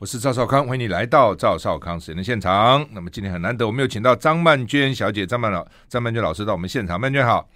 [0.00, 2.86] 我是赵少康，欢迎你来到赵少康实验的现场。
[2.92, 7.00] 那么今天很难得，我们有请到张曼娟小姐、张曼老、张曼娟老师到我们现场。
[7.00, 7.48] 曼娟好，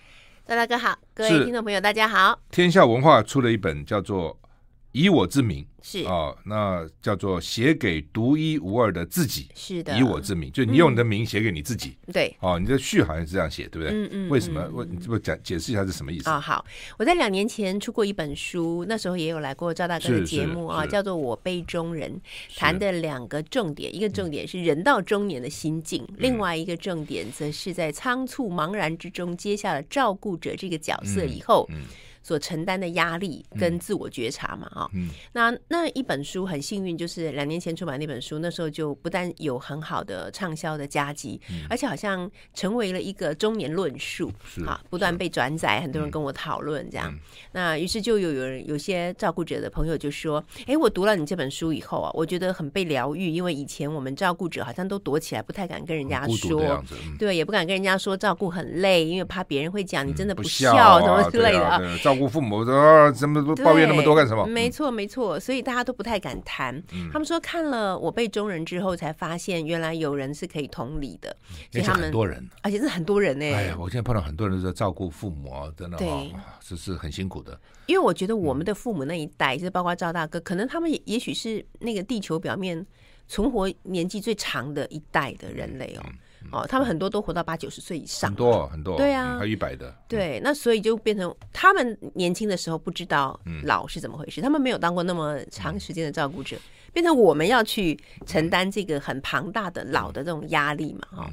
[0.45, 2.37] 赵大哥好，各位听众朋友大家好。
[2.51, 4.35] 天下文化出了一本叫做
[4.93, 5.63] 《以我之名》。
[5.85, 9.49] 是哦，那叫做写给独一无二的自己。
[9.53, 11.97] 是的，以我之名，就你用你的名写给你自己。
[12.07, 13.91] 嗯、对，哦，你的序好像是这样写，对不对？
[13.93, 14.29] 嗯嗯。
[14.29, 14.65] 为什么？
[14.73, 16.31] 我你不讲解释一下是什么意思？
[16.31, 16.65] 啊、哦，好，
[16.99, 22.13] 我在两年前出过一本书，那时候也有来过赵大哥的节目啊，叫做《我杯中人》，
[22.57, 31.67] 谈的两个重点，一个重点是人到中年的心境，嗯、另外一个重点则是在仓促茫然之中接下了照顾者这个角色以后。
[31.71, 31.81] 嗯。
[32.23, 44.33] 嗯所承担的压力跟自我觉察嘛，啊、嗯，那那一本书很幸运，就是两年前出版那本书，那时候就不但有很好的畅销的佳绩，嗯，而且好像成为了一个中年论述，
[44.65, 47.13] 啊，不断被转载，很多人跟我讨论这样。
[47.13, 47.19] 嗯、
[47.53, 64.47] 那于是就有有人有些照顾者的朋友就说：“哎，我读了你这本书以后啊，我觉得很被疗愈，因为以前我们照顾者好像都躲起来，不太敢跟人家说，嗯、对，也不敢跟人家说照顾很累，因为怕别人会讲你真的不孝什么之类的啊。”照顾父母的怎么抱怨那么多干什么？
[64.47, 66.77] 没错，没错，所以大家都不太敢谈。
[66.93, 71.35] 嗯、他们说看了我辈中人之后，才发现原来有人是可以同理的。
[71.75, 73.45] 而且很多人，而且是很多人呢。
[73.45, 77.59] 哎呀，我现在碰到很多人都在照顾父母啊，真的啊，这是很辛苦的。
[77.87, 82.87] 因为我觉得我们的父母那一代，就是包括赵大哥，可能他们也也许是那个地球表面
[83.27, 86.03] 存活年纪最长的一代的人类哦。
[86.07, 86.13] 嗯
[86.53, 96.57] 哦，他们很多都活到八九十岁以上，很多很多，对啊，还有一百的，对，那所以就变成他们年轻的时候不知道老是怎么回事，他们没有当过那么长时间的照顾者，
[96.93, 101.31] 变成我们要去承担这个很庞大的老的这种压力嘛，哈，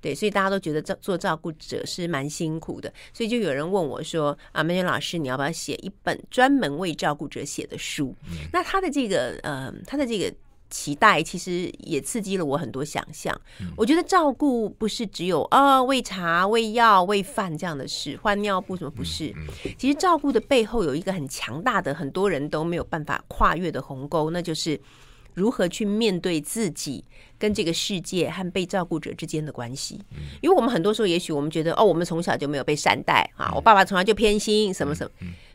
[0.00, 8.14] 对，所以大家都觉得做做照顾者是蛮辛苦的，所以就有人问我说：“啊，梅娟老师，你要不要写一本专门为照顾者写的书？”
[8.52, 10.34] 那他的这个，呃，他的这个。
[10.72, 13.38] 期待其实也刺激了我很多想象。
[13.60, 19.28] 嗯、我觉得照顾不是只有啊喂茶、喂药、喂饭这样的事，换尿布什么不是？
[19.36, 24.80] 嗯嗯、其实照顾的背后有一个很强大的、很多人都没有办法跨越的鸿沟，那就是
[25.34, 27.04] 如何去面对自己
[27.38, 30.00] 跟这个世界和被照顾者之间的关系。
[30.12, 35.10] 嗯、因为我们很多时候，也许我们觉得哦，我们从小就没有被善待啊，嗯、我爸爸从来就偏心什么什么。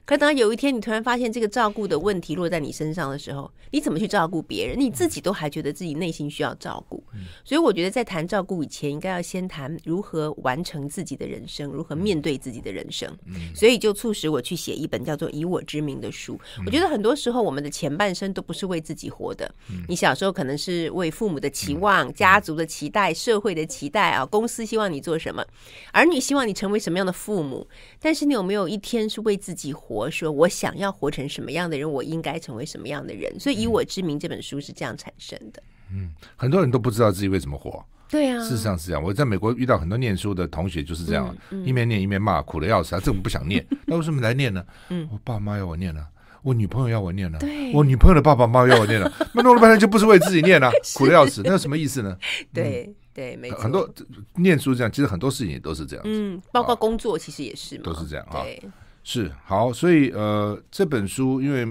[0.07, 4.79] 可等到有一天你突然发现这个照顾的问题落在你身上的时候，你怎么去照顾别人？
[4.79, 7.03] 你自己都还觉得自己内心需要照顾，
[7.43, 13.13] 所以我觉得在谈照顾以前，应该要先谈如何完成自己的人生，如何面对自己的人生。
[13.53, 16.39] 所以就促使我去写一本叫做《以我之名》的书。
[16.65, 19.53] 我觉得很多时候我们的前半生都不是为自己活的。
[19.89, 25.45] 你小时候可能是为父母的期望、家族的期待、社会的期待啊，公司希望你做什么，
[25.91, 27.67] 儿女希望你成为什么样的父母。
[27.99, 29.96] 但是你有没有一天是为自己活？
[29.97, 35.63] 我说我想要活成什么样的人，我应该成为什么样的人，所以以我之名这本书是这样产生的。
[35.91, 37.83] 嗯，很多人都不知道自己为什么活。
[38.09, 39.03] 对啊，事实上是这样。
[39.03, 42.91] 我在美国遇到很多念书的同学就是这样，嗯嗯、一面念一面骂，苦的要死。
[42.91, 44.63] 他这么不想念， 那为什么来念呢？
[44.89, 46.07] 嗯，我爸妈要我念呢、啊，
[46.43, 52.17] 我女朋友要我念呢、啊，对我女朋友的爸爸妈妈要我念了、啊， 那弄了半天就不是为自己念了、啊， 苦的要死，那有什么意思呢？
[52.53, 52.85] 对。
[52.87, 53.89] 嗯对，没错，很多
[54.35, 56.05] 念书这样，其实很多事情也都是这样。
[56.05, 58.43] 嗯，包括工作其实也是嘛，都是这样啊。
[58.43, 58.61] 对，
[59.09, 61.65] 是好，所以呃，这本书因为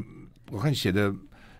[0.51, 1.15] 我看写的，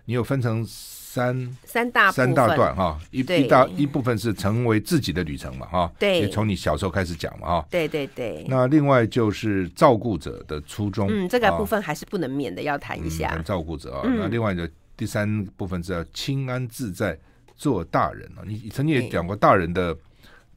[0.05, 8.43] 你有分成三三大三大段哈，一一大一部分是成为自己的旅程嘛哈，对，从你小时候开始讲嘛哈，对对对。
[8.49, 13.37] 那另外就是照顾者的初衷，嗯，这个部分还是不能免的要谈一下。
[13.45, 14.67] 照顾者啊，那另外的
[14.97, 17.15] 第三部分是要清安自在。
[17.55, 19.97] 做大人啊，你曾经也讲过大人的、欸、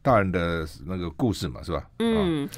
[0.02, 1.82] 大人的那个故事嘛，是吧？
[1.98, 2.44] 嗯。
[2.44, 2.50] 啊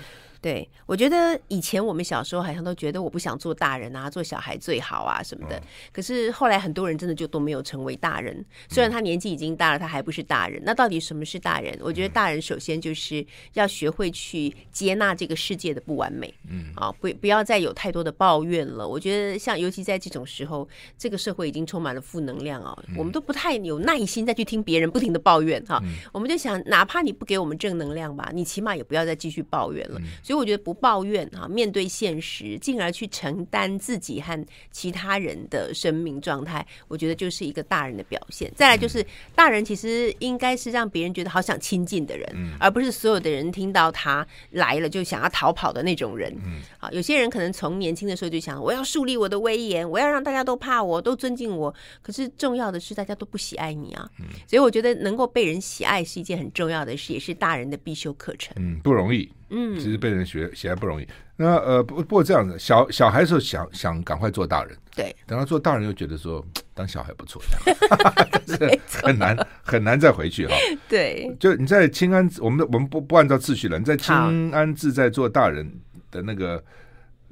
[0.42, 5.62] 对，我觉得以前我们小时候好像都觉得我不想做大人啊，做小孩最好啊什么的。
[5.92, 10.60] 可是后来很多人真的就都没有成为大人，虽然他年纪已经大了，他还不是大人。
[10.64, 11.78] 那到底什么是大人？
[11.80, 18.86] 我觉得大人首先就是要学会去接纳这个世界的不完美，嗯啊，不不要再有太多的抱怨了。
[18.86, 25.80] 我觉得像尤其在这种时候，这个社会已经充满了负能量啊，我们都不太有耐心再去听别人不停的抱怨哈。
[26.10, 30.00] 我们就想，哪怕你不给我们正能量吧，你起码也不要再继续抱怨了。
[30.20, 38.52] 所以我觉得不抱怨啊，面对现实，进而去承担自己和其他人的生命状态，我觉得就是一个大人的表现。
[38.54, 46.32] 再来就是，大人其实应该是让别人觉得好想亲近的人，而不是所有的人听到他来了就想要逃跑的那种人。
[46.44, 51.74] 嗯啊，有些人可能从年轻的时候就想，我要树立我的威严，我要让大家都怕我，都尊敬我。
[52.00, 54.08] 可是重要的是，大家都不喜爱你啊。
[54.46, 58.54] 所以我觉得能够被人喜爱是一件很重要的事，也是大人的必修课程。
[58.56, 59.30] 嗯，不容易。
[59.52, 61.06] 嗯，其实被人学显然不容易。
[61.36, 66.44] 那呃，不不过这样子，小小孩时候想想赶快做大人，对，等到做大人又觉得说
[66.74, 67.42] 当小孩不错，
[69.04, 70.54] 很难很难再回去哈。
[70.88, 73.78] 对，就你在清安，我们我们不不按照秩序了。
[73.78, 75.70] 你在清安自在做大人
[76.10, 76.62] 的那个。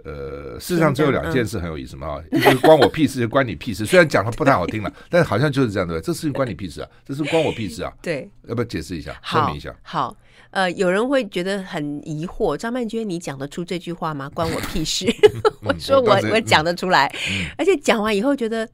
[0.04, 3.84] 呃，事实上只有两件事很有意思嘛，啊、嗯，一个关我屁事， 就关你屁事。
[3.84, 7.92] 虽然讲的不太好听了，但是好像就是这样对吧， 这事情关你屁事啊，这是关我屁事啊。
[8.02, 9.74] 对，要不要解释一下，说明一下？
[9.82, 10.16] 好，
[10.50, 14.30] 呃，有人会觉得很疑惑，张曼娟，你讲得出这句话吗？
[14.34, 15.06] 关我屁事？
[15.62, 18.68] 我说我我讲得出来，嗯、而且讲完以后觉得。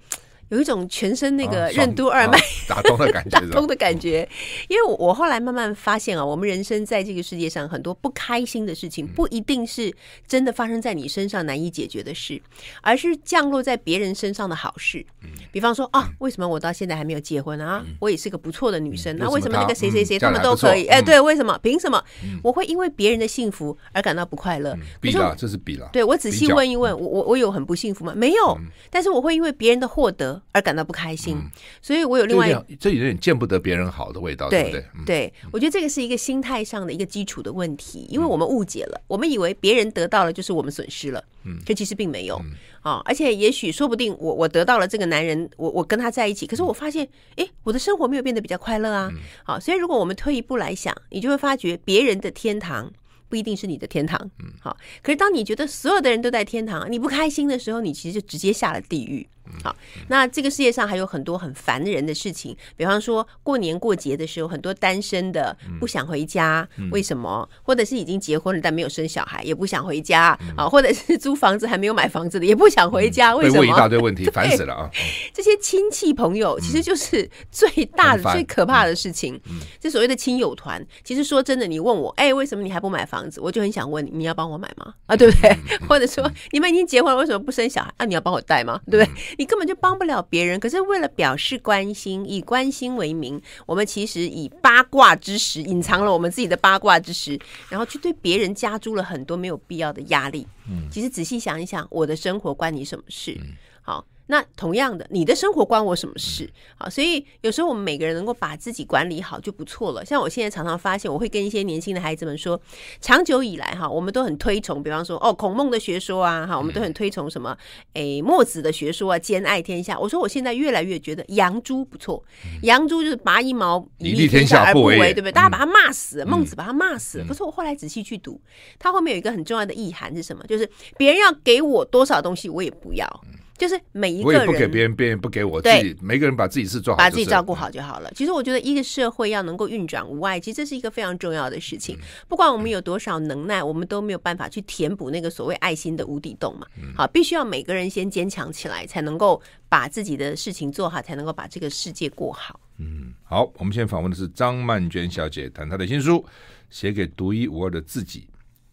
[0.49, 4.29] 有一种全身那个任督二脉、啊、打通的感觉， 打通的感觉。
[4.69, 9.93] 因为我后来慢慢发现啊，我们人生在这个世界上很多不开心的事情，不一定是
[10.27, 12.41] 真的发生在你身上难以解决的事，
[12.81, 15.05] 而是降落在别人身上的好事。
[15.51, 17.85] 比方说啊，为什么我到现在还没有结婚啊？
[17.99, 20.87] 我也是个不错的女生，那为什么那个谁谁谁他们都可以？
[20.87, 21.59] 哎，对，为什么？
[21.63, 22.03] 凭什么？
[22.45, 24.77] 我会因为别人的幸福而感到不快乐？
[25.01, 25.89] 比了，这是比了。
[25.93, 28.13] 对，我仔细问一问，我我我有很不幸福吗？
[28.15, 28.57] 没有，
[28.91, 30.36] 但是我会因为别人的获得。
[30.53, 31.51] 而感到不开心，嗯、
[31.81, 34.85] 所以我有另外一这有点见不得别人好的味道，对，对不对？
[34.95, 42.41] 嗯、对，我觉得这个是一个心态上的一个基础的问题，因为我们误解了，嗯、我们以为别人得到了就是我们损失了，嗯，这其实并没有
[42.81, 43.03] 啊。
[43.05, 49.11] 而且也许说不定我我得到了这个男人，我我跟他在一起，可是我发现，哎，我的生活没有变得比较快乐啊。
[49.45, 52.93] 好、所以如果我们退一步来想，你就会发觉别人的天堂。
[53.29, 54.77] 不一定是你的天堂，嗯，好。
[55.03, 59.27] 可是当你觉得所有的人都在天堂，你不开心的时候，你其实就直接下了地狱。
[59.63, 59.75] 好，
[60.09, 67.49] 那这个世界上还有很多很烦人的事情，比方说过年过节的时候，很多单身的不想回家，为什么？
[67.63, 70.69] 或者是已经结婚了但没有生小孩也不想回家啊？
[70.69, 73.61] 或者是租房子还没有买房子的也不想回家，为什么？
[73.61, 74.91] 问一大堆问题， 烦死了啊！
[75.33, 79.41] 这些亲戚朋友其实就是最大的、最可怕的事情。
[79.81, 83.41] 这所谓的亲友团，其实说真的，你问我，哎，为什么你还不买房子？
[83.41, 84.95] 我就很想问你，你要帮我买吗？
[85.07, 85.57] 啊，对不对？
[85.89, 87.93] 或者说你们已经结婚了，为什么不生小孩？
[87.99, 88.81] 啊，你要帮我带吗？
[88.91, 89.36] 对不对？
[89.37, 97.39] 你根本就帮不了别人，可是为了表示关心，以关心为名，我们其实以八卦之实隐藏了我们自己的八卦之实，
[97.69, 100.47] 然后去对别人加诸了很多没有必要的压力。
[100.69, 103.39] 嗯，其实仔细想一想，我的生活关你什么事？
[103.83, 104.05] 好。
[104.29, 106.51] 那同样的，你的生活关我什么事？
[106.77, 110.05] 好，所以有时候我们每个人能够把自己管理好就不错了。
[110.05, 112.61] 像我现在常常发现，我会跟一些年轻的孩子们说，
[113.01, 117.57] 长久以来哈，我们都很推崇，比方说哦，孔孟的学说啊，哈，我们都很推崇什么，
[117.93, 119.99] 诶，墨子的学说啊，兼爱天下。
[119.99, 122.23] 我说我现在越来越觉得杨朱不错，
[122.63, 125.33] 杨朱就是拔一毛以利天下而不为，对不对？
[125.33, 127.25] 大家把他骂死，孟子把他骂死。
[127.29, 128.41] 可是我后来仔细去读，
[128.79, 130.45] 他后面有一个很重要的意涵是什么？
[130.49, 130.69] 就是
[130.99, 133.09] 别人要给我多少东西，我也不要。
[133.57, 138.11] 就是每一个人，我也不给别人，别人不给我，自己对每个人把自己事做好，把自己照顾好就好了。
[138.15, 141.99] 其实我觉得一个社会要能够运转无碍，其实这是一个非常重要的事情。
[142.29, 146.67] 不管我们有多少能耐，我们都没有办法去填补那个所谓爱心的无底洞嘛。
[146.95, 152.61] 好，必须要每个人先坚强起来，才能够把自己的事情做好，才能够把这个世界过好。
[152.79, 156.25] 嗯，好，我们现在访问的是张曼娟小姐，谈她的新书，
[156.69, 158.29] 写给独一无二的自己，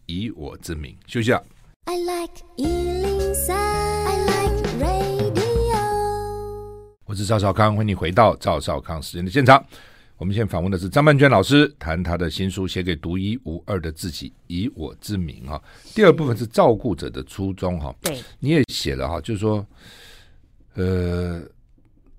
[0.06, 0.94] 以我之名。
[1.06, 1.42] 休息下。
[1.86, 2.42] I like
[7.06, 9.64] 我是赵少康，欢迎你回到赵少康时间的现场。
[10.16, 15.62] 我们现在访问的是张曼娟老师，谈他的新书《写给独一无二的自己，以我之名》哈。
[15.94, 17.94] 第二部分是照顾者的初衷哈。
[18.00, 19.64] 对，你也写了哈，就是说，
[20.74, 21.42] 呃，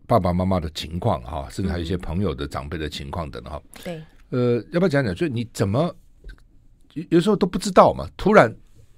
[0.07, 3.61] 爸爸妈妈的情况哈，甚至还有一些朋友的长辈的情况等哈。
[3.83, 5.13] 对，呃，要不要讲讲？
[5.13, 5.93] 就你怎么
[7.09, 8.07] 有时候都不知道嘛？
[8.15, 8.49] 突然。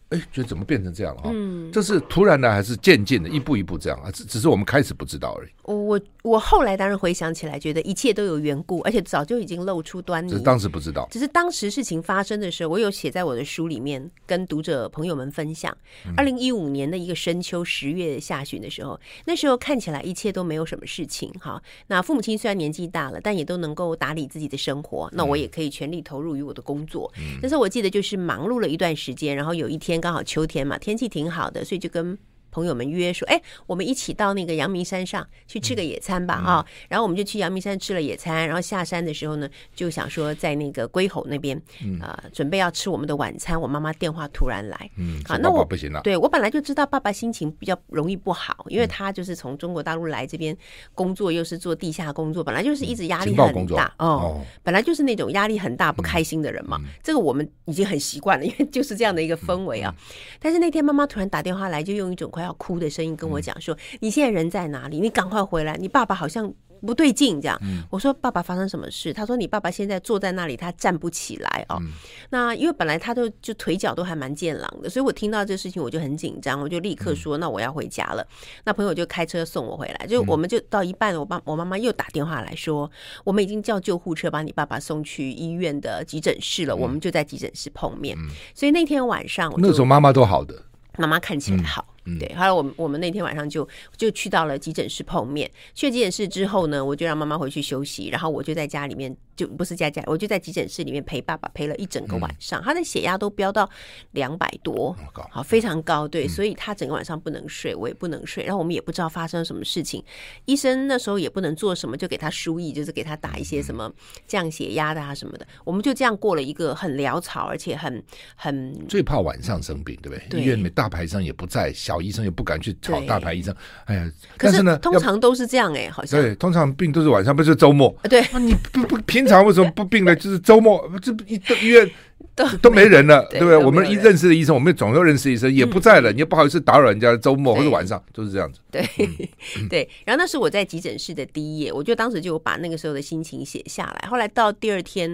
[0.10, 1.30] 哎，觉得怎么变成这样了哈？
[1.34, 4.10] 嗯，这是突然的还是渐进的，一步一步这样啊？
[4.10, 5.50] 只只是我们开始不知道而已。
[5.64, 10.30] 我我我后来当然回想起来，觉得一切都有缘故，而且早就已经露出端倪。
[10.32, 15.76] 只是当时不知道，只是当时事情发生的时候，我有写在我的书里面，跟读者朋友们分享。
[16.16, 21.62] 二零一五年的一个深秋十月下旬的时候，那时候看起来一切都没有什么事情哈。
[21.88, 27.12] 那父母亲虽然年纪大了，但也都能够打理自己的生活，那我也可以全力投入于我的工作。
[27.42, 29.97] 但是我记得就是忙碌了一段时间，然后有一天。
[30.00, 32.18] 刚好秋天嘛，天气挺好的，所以就跟。
[32.52, 36.36] 朋友们约说：“哎，我们一起到那个阳明山上去吃个野餐吧！
[36.36, 38.48] 啊，然后我们就去阳明山吃了野餐。
[38.48, 41.62] 然后下山的时候呢，就想说在那个龟吼那边
[42.02, 43.60] 啊，准备要吃我们的晚餐。
[43.60, 46.02] 我妈妈电话突然来，嗯，啊，那我不行了。
[46.02, 50.58] 对，我本来就知道爸爸心情比较容易不好，因为他就是从中国大陆来这边
[50.96, 56.80] 工作，又是做地下工作，本来就是一直压力很大哦，本来就是那种压力很大、不开心的人嘛。
[57.04, 59.94] 这个我们已经很习惯了，因为就是这样的一个氛围啊。
[60.40, 62.47] 但是那天妈妈突然打电话来，就用一种快。
[62.48, 65.00] 要哭的声音跟我讲说：“你现在人在哪里？
[65.00, 65.78] 你赶快回来！
[65.78, 66.52] 你爸爸好像
[66.86, 67.60] 不对劲，这样。
[67.90, 69.12] 我说爸爸发生什么事？
[69.12, 71.82] 他说你爸爸现在坐在那里，他站不起来哦。
[72.30, 78.26] 那因为本来他都就腿脚都还蛮健朗的，所以我听到这事情我就很紧张，我就立刻说那我要回家了。
[78.64, 82.90] 那朋友就开车送我回来，就我们就到一半，我爸我妈妈又打电话来说，
[83.24, 88.16] 我们已经叫救护车把你爸爸送去医院的急诊室了，我们就在急诊室碰面。
[88.54, 90.64] 所以那天晚上，那时候妈妈都好的，
[90.98, 91.86] 妈妈看起来好。
[92.20, 95.50] 对，后来我们我们那天晚上就就去到了急诊室碰面。
[95.74, 99.16] 去急诊室之后呢，我就让妈妈回去休息，然后我就在家里面。
[99.38, 103.70] 就不是在家，我就在急诊室里面陪爸爸陪了一整个晚上，嗯、他的血压都飙到
[104.14, 104.98] 两百多，
[105.30, 110.04] 好非常高，对，嗯、所以他整个晚上不能睡，我也不能睡，然后我们也不知道发生了什么事情，
[110.46, 113.94] 医生那时候也不能做什么，就给他输液，就是给他打一些什么
[114.26, 118.04] 降血压的啊什么的，我们就这样过了一个很潦草，而且很
[118.36, 120.28] 很最怕晚上生病，对不对？
[120.30, 123.54] 对医院大排上也不在，小医生也不敢去找大牌医生，
[123.86, 129.28] 哎呀，可是呢，通常都是这样哎、欸，好像对，通常病都是晚上，不是周末，对，你不不平。
[129.28, 130.16] 常为什么不病呢？
[130.16, 131.92] 就是周末，这医医院
[132.34, 133.58] 都都没人了，对不对？
[133.58, 137.18] 我们一认识的医生，我们总要认识医生，也不在了，你也不好意思打扰人家。
[137.18, 138.60] 周末或者晚上都是这样子。
[138.98, 139.30] 对
[139.70, 139.90] 对。
[140.06, 144.08] 然后那是我在急诊室的第一页，我就当时就把那个时候的心情写下来。
[144.10, 145.10] 后来到第二天，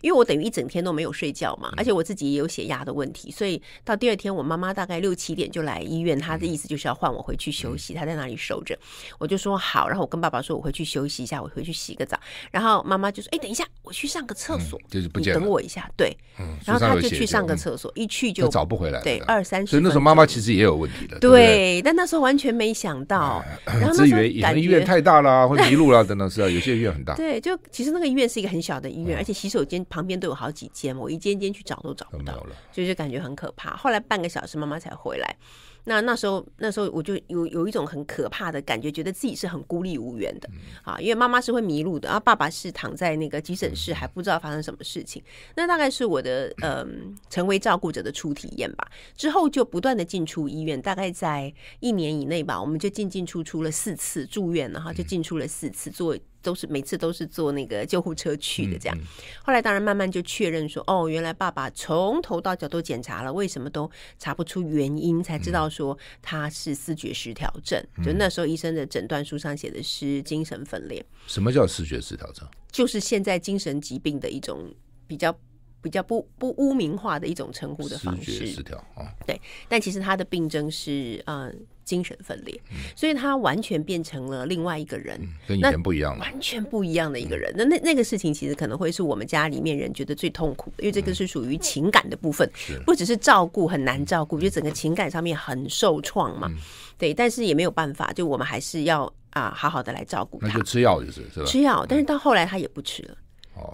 [0.00, 8.78] 因为我等于一整天都没有睡觉嘛，而且我自己也有血压的问题，所以到第二天，我妈妈大概六七点就来医院，她的意思就是要换我回去休息，她在那里守着。
[9.18, 12.18] 我就说好，然后我跟爸爸说，我回去休息一下，我回去洗个澡。
[12.50, 16.16] 然后妈妈就说：“哎，等一下，我去上个厕所，就是不你等我一下。”对，
[16.64, 19.00] 然后他就去上个厕所，一去就找不回来。
[19.02, 19.70] 对，二三十。
[19.70, 21.18] 所以那时候妈妈其实也有问题的。
[21.18, 23.44] 对，但那时候完全没想到。
[23.64, 27.14] 然后那时候感觉医院太大了，会迷路了等等是啊，有些医院很大。
[27.18, 32.34] 对，就其实那个医院是一个很小的医院，而且洗手间旁边都有好几间，我一间间去找都找不到，
[32.70, 33.74] 所以就感觉很可怕。
[33.74, 35.36] 后来半个小时妈妈才回来。
[35.84, 40.50] 那那时候，那时候我就有有一种很可怕的感觉，觉得自己是很孤立无援的
[40.82, 45.22] 啊，因为妈妈是会迷路的，然后爸爸是躺在那个急诊室，还不知道发生什么事情。
[45.54, 46.86] 那大概是我的嗯、呃，
[47.30, 48.86] 成为照顾者的初体验吧。
[49.16, 56.16] 之后就不断的进出医院，大概在一年以内吧，我们就进进出出了四次住院，然后就进出了四次做。
[56.48, 58.98] 都是每次都是坐那个救护车去的，这样。
[59.42, 67.78] 后来当然慢慢就确认说，哦，原来爸爸从头到脚都检查了，为什么都查不出原因，才知道说他是思觉失调症。
[68.02, 71.04] 就那时候医生的诊断书上写的是精神分裂。
[71.26, 72.48] 什么叫思觉失调症？
[72.72, 74.72] 就是现在精神疾病的一种
[75.06, 75.30] 比较
[75.80, 78.46] 比较不不污名化的一种称呼的方式。
[78.46, 79.40] 失调啊，对。
[79.68, 81.54] 但其实他的病症是嗯。
[81.88, 82.60] 精神分裂，
[82.94, 87.50] 所以他完全变成了另外一个人，跟以前不一样了，完全不一样的一个人。
[87.56, 92.46] 那那那个事情其实可能会是我们家里面人觉得最痛苦的，因为这个是属于情感的部分，
[92.84, 96.52] 不只是照顾很难照顾，就整个情感上面很受创嘛。
[96.98, 100.48] 对，但是也没有办法，就我们还是要啊好好的来照顾他。
[100.48, 101.46] 那就吃药就是是吧？
[101.46, 103.16] 吃药，但是到后来他也不吃了。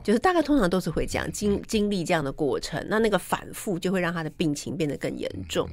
[0.03, 5.69] 就是大概通常都是会这样经经历这样的过程，那那个反复就会让他的病情变得更严重，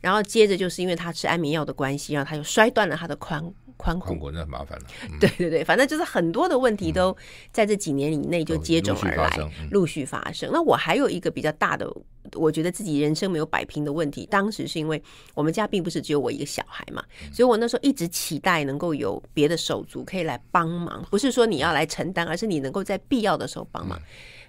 [0.00, 3.52] 然后接着就是因为他吃安眠药的关系，然后他又摔断了他的髋。
[3.80, 7.16] 髋骨那很麻烦了，嗯、对对对，反正就是很多的问题都
[7.50, 9.50] 在这几年以内就接踵而来。
[9.70, 10.50] 陆续发生。
[10.52, 11.90] 那我还有一个比较大的，
[12.34, 15.02] 我觉得自己人生没有摆平的问题，当时是因为
[15.34, 23.98] 我们家并不是只有我一个小孩嘛，所以我那时候一直期待能够有别的手足可以来帮忙，不是说你要来承担，而是你能够在必要的时候帮忙。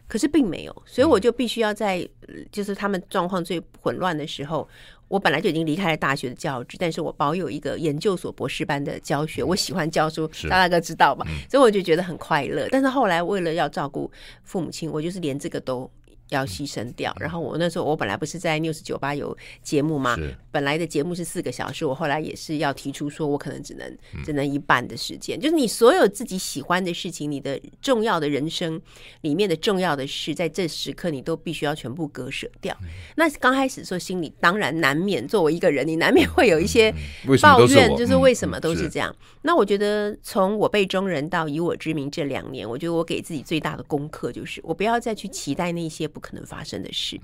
[0.08, 2.06] 可是并没有，所以我就必须要在
[2.52, 4.68] 就是他们状况最混乱的时候。
[5.12, 9.44] 我本来就已经离开了大学的教职，但是我保有一个研究所博士班的教学。
[9.44, 11.28] 我喜欢教书，大大哥知道吧？
[11.50, 12.68] 所以我就觉得很快乐。
[12.72, 14.10] 但是后来为了要照顾
[14.44, 15.90] 父母亲，我就是连这个都。
[16.32, 20.18] 要牺牲掉，然后我那时候我本来不是在 News 酒吧有节目吗？
[20.50, 25.40] 本来的节目是四个小时，我后来也是要提出说，我可能只能、嗯、只能一半的时间。
[25.40, 28.82] 就是你所有自己喜欢的事情，你的重要的人生
[29.22, 32.76] 里面的重要的事，在这时刻你都必须要全部割舍掉。
[32.82, 36.94] 嗯、那刚开始说心里当然难免，作为一个人，你难免会有一些
[37.42, 39.14] 抱怨，就是为什么都是这样。
[39.42, 46.22] 那我觉得从我辈中人到以我之名这两年，我觉得我给自己最大的功课就是，我不要再去期待那些不。
[46.22, 47.20] 可能发生的事，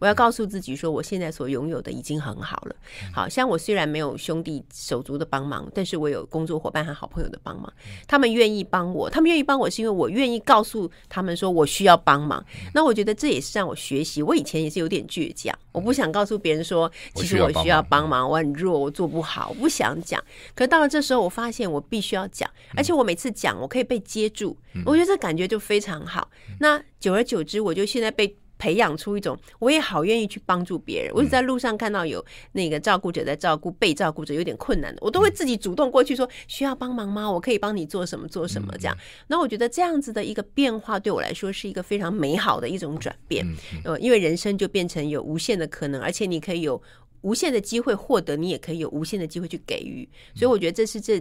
[0.00, 2.74] 我要告诉自己说，我现在所拥有的已经很好了。
[3.14, 7.72] 好像我虽然没有兄弟手足的帮忙，但是我有工作伙伴和好朋友的帮忙，
[8.08, 12.44] 他们愿意帮我，他们愿意帮我是因为我愿意告诉他们说我需要帮忙。
[12.74, 14.20] 那我觉得这也是让我学习。
[14.20, 20.20] 我以前也是有点倔强，我不想告诉别人说，其实我需要帮忙，我很弱，我做不好，我不想讲。
[20.56, 26.30] 可是到了这时候，我发现我必须要讲，而且我每次讲，我可以被接住，我觉得这感觉就非常好。
[26.60, 28.36] 那久而久之，我就现在被。
[28.60, 31.10] 培养出一种，我也好愿意去帮助别人。
[31.14, 37.32] 我是在路上看到有那个照顾者在照顾被照顾者有点困难的，我都会自己主动过去说，需要帮忙吗？
[37.32, 38.94] 我可以帮你做什么做什么这样。
[39.26, 43.46] 那我觉得这样子的一个变化对我来说是一个非常美好的一种转变。
[43.82, 46.82] 呃，因为人生就变成有无限的可能，而且你可以有
[47.22, 50.06] 无限的机会获得，你也可以有无限的机会去给予。
[50.34, 51.18] 所以我觉得这是这。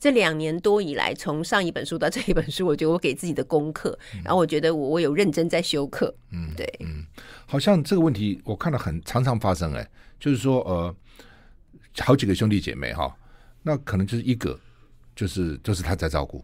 [0.00, 6.12] 这两年多以来，从上一本书到这一本书，我觉得我给自己的功课，然后我觉得我我有认真在修课。
[6.32, 7.04] 嗯，对，嗯，
[7.44, 9.86] 好像这个问题我看到很常常发生，哎，
[10.18, 10.96] 就是说，呃，
[11.98, 13.14] 好几个兄弟姐妹哈，
[13.62, 14.58] 那可能就是一个，
[15.14, 16.42] 就是就是他在照顾，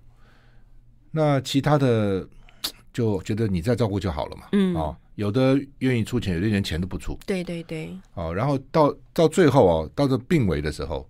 [1.11, 2.29] 那其他的
[2.93, 11.09] 就觉得你在照顾就好了嘛，嗯，哦，有的愿意出钱，有的连钱都不出，对对对，哦，然后到到最后哦，到这病危的时候，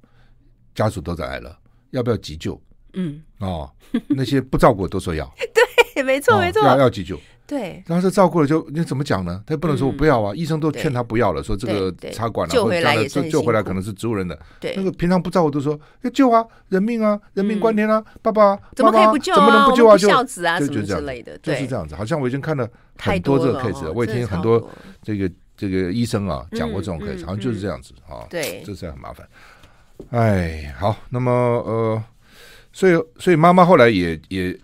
[0.77, 1.59] 家属都在来了。
[1.97, 2.61] 要不要急救？
[2.93, 3.71] 嗯，哦，
[4.09, 5.31] 那些不照顾都说要，
[5.95, 7.83] 对，没错，没错，要要急救，对。
[7.87, 9.43] 然后这照顾了就你怎么讲呢？
[9.47, 14.75] 他不能说我不要啊，医生都劝他不要了，说这个插管了，救回来也是救回来可能是植物人的，对。
[14.77, 19.37] 那个平常不照顾都说要救啊，人命啊，人命关天啊，爸爸怎么可以不救啊？
[19.37, 19.99] 怎么能不救啊？
[19.99, 21.95] 孝子啊，什么之类的，就是这样子。
[21.95, 22.67] 好像我已经看了
[22.99, 24.71] 很多这个 case，我也听很多
[25.03, 29.29] 这个这个医生啊讲过这种 case，好像就是这样子啊，对，这是很麻烦。
[30.11, 32.05] 哎，好，那么呃。
[32.73, 34.55] 所以，所以妈妈后来也也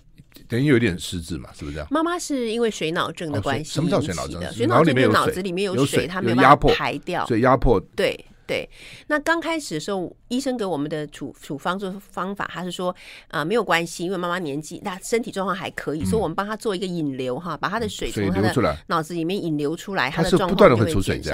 [0.47, 1.89] 等于有点失智嘛，是不是这样？
[1.91, 3.73] 妈妈是因为水脑症的关系、哦。
[3.73, 4.53] 什么叫水脑症？
[4.53, 7.81] 水脑症就脑子里面有水，它没有办法排掉，所以压迫。
[7.97, 8.69] 对对。
[9.07, 12.91] 那刚开始的时候，医生给我们的处处方做方法，他是说
[13.29, 21.33] 啊、呃，没有关系，因为妈妈年纪大，身体状况还可以，嗯、所以我们帮她做一个引流哈，把她的水从他的脑子里面引流出来，他的状况不断的会出水，这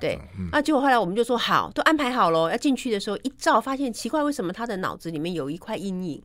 [0.00, 0.18] 对，
[0.52, 6.22] 那结果后来我们就说好，都安排好了，要进去的时候一照，发现奇怪，为什么他的脑子里面有一块阴影？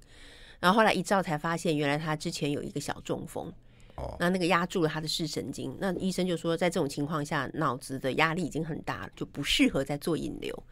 [0.59, 3.51] 然后后来一照才发现，原来他之前有一个小中风。
[3.95, 5.75] 哦，那那个压住了他的视神经。
[5.79, 10.63] 那医生就说，在这种情况下，脑子的压力已经很大了，就不适合再做引流。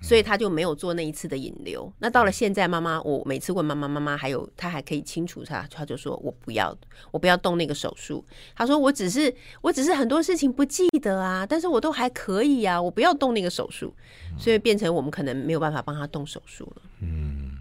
[0.00, 1.92] 所以他就没有做那一次的引流。
[1.98, 6.76] 那到了现在，妈妈，我每次问妈妈，妈妈还有他还可以清楚他，他就说我不要，
[7.10, 8.24] 我不要动那个手术。
[8.54, 13.94] 他说我只是我只是很多事情不记得啊，但是我都还可以啊，我不要动那个手术。
[14.36, 16.82] 所以变成我们可能没有办法帮他动手术了。
[17.00, 17.58] 嗯，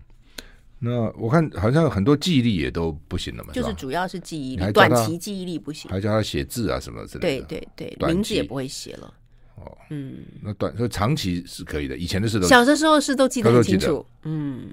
[0.80, 7.46] 那我看好像很多记忆力也都不行了嘛，就是主要是记忆力，短期记忆力不行，还叫他写字啊什么之类的。
[7.46, 9.14] 对对对，名字也不会写了。
[9.56, 14.72] 哦，嗯，那短说长期是可以的，以前的事都小的时候是都记得很清楚，嗯。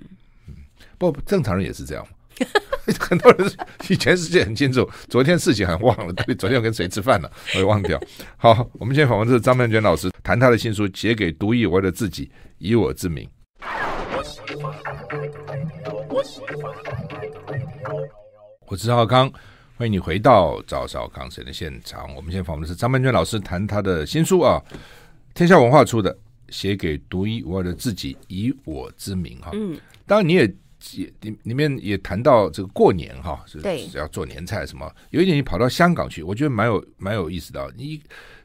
[0.48, 0.54] 嗯，
[0.98, 2.06] 不正常人也是这样，
[2.98, 3.50] 很多人
[3.88, 8.00] 以前事情很清楚，昨天事情还忘了，对，昨天我跟谁吃饭了，我也忘掉。
[8.36, 13.28] 好，我们现在访问的是张曼娟老师，谈他的新书《写给独一无二的自己，以我之名》。
[18.66, 19.30] 我是赵少康。
[19.80, 22.14] 欢迎你回到赵少康时间的现场。
[22.14, 24.62] 我们现在访问的是张曼娟老师，谈他的新书啊，
[25.32, 26.14] 天下文化出的
[26.50, 29.52] 《写给独一无二的自己，以我之名》哈。
[29.54, 30.42] 嗯，当然你也
[30.96, 34.86] 也里里面也谈到这个过年哈，是是要做年菜什么。
[35.12, 37.72] 有一点你跑到香港去，我觉得蛮有蛮有意思的。
[37.74, 38.02] 你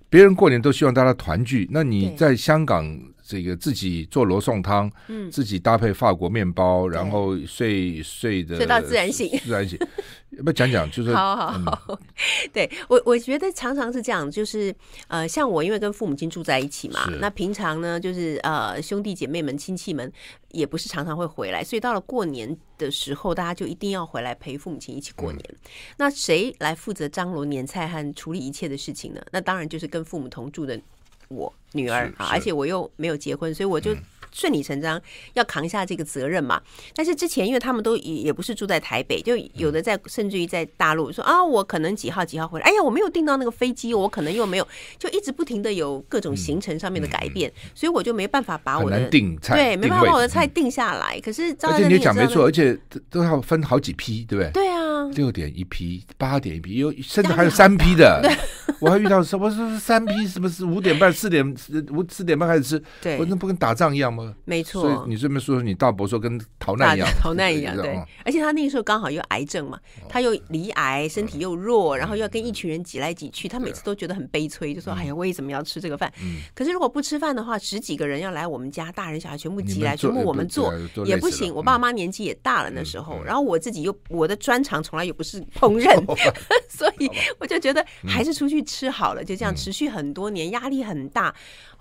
[0.10, 9.80] 别人过年都希望大家团聚，那你在香港这个自己做罗宋汤，嗯，自己搭配法国面包，然后睡睡的睡到自然醒，自然醒。
[10.32, 10.90] 要不要讲讲？
[10.92, 11.98] 就是好好好，嗯、
[12.52, 14.74] 对我我觉得常常是这样，就是
[15.08, 20.12] 呃，像我因为跟父母亲住在一起嘛，那平常呢，就是呃兄弟姐妹们、亲戚们
[20.52, 25.42] 也不是常常会回来，所以到了过年的时候，大家就一定要回来陪父母亲一起过年。
[25.54, 25.56] 嗯、
[25.98, 29.22] 那谁来负责张罗年菜和处理一切的事情呢？
[29.32, 30.78] 那当然就是跟父母同住的
[31.30, 33.96] 我女儿啊，而且我又没有结婚，所以我就。
[34.36, 35.02] 嗯顺理成章
[35.34, 36.62] 要扛下这个责任嘛？
[36.94, 42.66] 但是之前因为他们都也也不是住在台北，就有的在甚至于在大陆说啊，我可能几号几号回来。
[42.66, 44.68] 哎呀，我没有订到那个飞机，我可能又没有，
[45.00, 51.18] 就一直不停的有各种行程上面的改变，所以我就没办法把我的订菜对，没办法把我的菜定下来。
[51.22, 52.78] 可是而且你讲没错，而且
[53.10, 54.52] 都要分好几批，对不对？
[54.52, 58.20] 对啊，六点一批，八点一批，有甚至还有三批的。
[58.22, 58.36] 对，
[58.80, 60.28] 我还遇到什么是三批？
[60.28, 61.56] 什么是五点半、四点
[61.92, 62.84] 五四点半开始吃？
[63.02, 64.25] 对，我那不跟打仗一样吗？
[64.46, 68.02] 没错，所以你这么说说你大伯说跟逃难一样， 逃难一样，对。
[68.26, 76.12] 而且他那个时候刚好又癌症嘛，他又离癌，身体又弱，然后又要跟一群人挤来挤去，他每次都觉得很悲催，就说：“哎呀，为什么要吃这个饭？”
[76.56, 80.74] 可是如果不吃饭的话，十几个人要来我们家，大人小孩全部挤来，全部我们做
[81.06, 81.54] 也不行。
[81.54, 85.94] 我爸妈年纪也大了那时候，然后我自己又我的专长从从来也不是烹饪，
[86.72, 91.36] 所以我就觉得还是出去吃好了，就这样持续很多年，压力很大。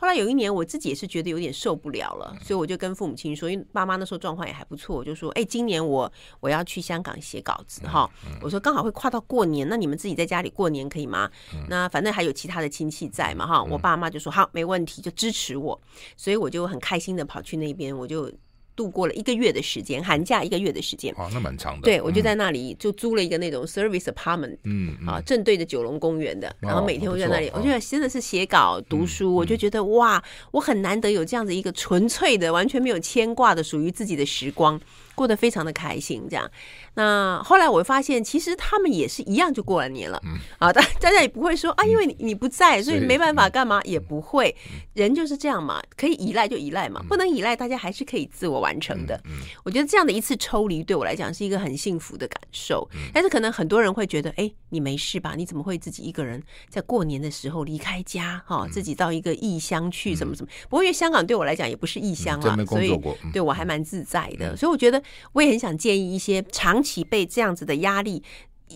[0.05, 8.07] 后来有一年，我自己也是觉得有点受不了了，所以我就跟父母亲说，因为爸妈那时候状况也还不错，我就说，哎，今年我我要去香港写稿子哈，
[8.43, 11.31] 我说刚好会跨到过年，那你们自己在家里过年可以吗？
[11.71, 15.81] 那反正还有其他的亲戚在嘛哈，我爸妈就说好，没问题，就支持我，
[16.19, 18.31] 所以我就很开心的跑去那边，我就。
[18.77, 21.15] 度过了一个月的时间，寒假一个月的时间。
[21.17, 21.83] 哇，那蛮长的。
[21.83, 34.81] 对，我就在那里就租了一个那种 service apartment，嗯，啊，正对着九龙公园的，然后每天我在那里，我觉得真的是写稿、读书，我就觉得哇，我很难得有这样子一个纯粹的、完全没有牵挂的属于自己的时光。
[35.15, 36.51] 过得非常的开心，这样。
[36.95, 40.21] 那后来我发现，其实他们也是一样，就过了年了。
[40.25, 44.55] 嗯，啊，大大家也不会说啊，因为你你不在，所以没办法干嘛，也不会。
[44.93, 49.21] 人就是这样嘛，可以依赖就依赖嘛，不能依赖，大家还是可以自我完成的。
[49.65, 52.89] 我觉得这样的一次抽离，对我来讲是一个很幸福的感受。
[53.13, 55.35] 但是可能很多人会觉得，哎，你没事吧？
[55.37, 60.49] 你怎么会自己一个人在过年的时候离开家，哈，自己到一个异乡去，什么什么？
[60.69, 62.97] 不过因为香港对我来讲也不是异乡啊，所以
[63.33, 64.57] 对我还蛮自在的。
[64.57, 65.03] 所以我觉得。
[65.33, 68.23] 我也很想建议一些长期被这样子的压力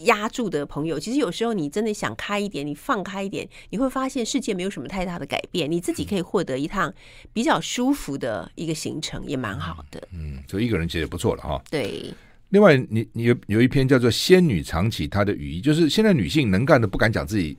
[0.04, 6.92] 压住的朋友，其实有时候你真的想开一点，你放开一点，你会发现世界没有什么太大的改变，你自己可以获得一趟
[7.32, 10.06] 比较舒服的一个行程，也蛮好的。
[10.12, 11.62] 嗯，就一个人其实也不错了哈。
[11.70, 12.12] 对。
[12.50, 17.54] 另外，你你有有一篇叫做《仙女长起她的羽翼》，就是现在女性能干的不敢讲自己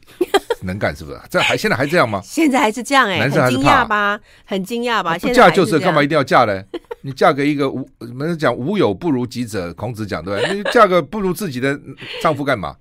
[0.61, 1.19] 能干，是不是？
[1.29, 2.21] 这还现在还这样吗？
[2.23, 4.19] 现在还是这样哎、欸，男生还是怕很惊讶吧？
[4.45, 5.17] 很惊讶吧？
[5.17, 6.65] 不嫁就是干嘛一定要嫁嘞？
[7.01, 11.79] 你嫁给一个无，我们讲无有不如己者，孔子讲对，你嫁个不如自己的
[12.21, 12.75] 丈夫干嘛？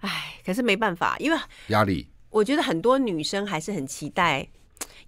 [0.00, 0.10] 哎，
[0.44, 1.38] 可是没办法，因为
[1.68, 2.08] 压力。
[2.30, 4.46] 我觉得很多女生还是很期待。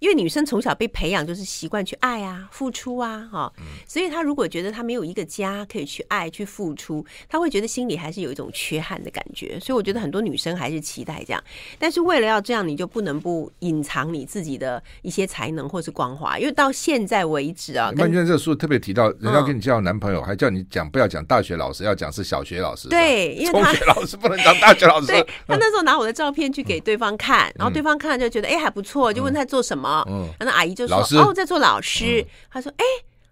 [0.03, 3.49] 因为女生从小被培养就是习惯去爱啊、付出啊，哈，
[3.87, 9.57] 所以她如果觉得她没有一个家可以去爱、去付出，她会觉得心里还是有一种缺憾的感觉。
[9.61, 11.41] 所以我觉得很多女生还是期待这样，
[11.79, 16.37] 但是为了要这样，你就不能不隐藏你自己的一些才能或是光华。
[16.37, 22.89] 因为到现在为止啊，曼娟这个书特别提到，人家跟你介绍男朋友，还叫你讲不要讲大学老师，要讲是小学老师。
[22.89, 25.07] 对，因为他中学老师不能讲大学老师。
[25.07, 29.92] 对， 他那时候拿我的照片去给对方看，然后对方看了就觉得哎还不错，就问他做什么。
[30.07, 32.83] 嗯，那阿姨就说：“哦，在做老师。”他说：“哎，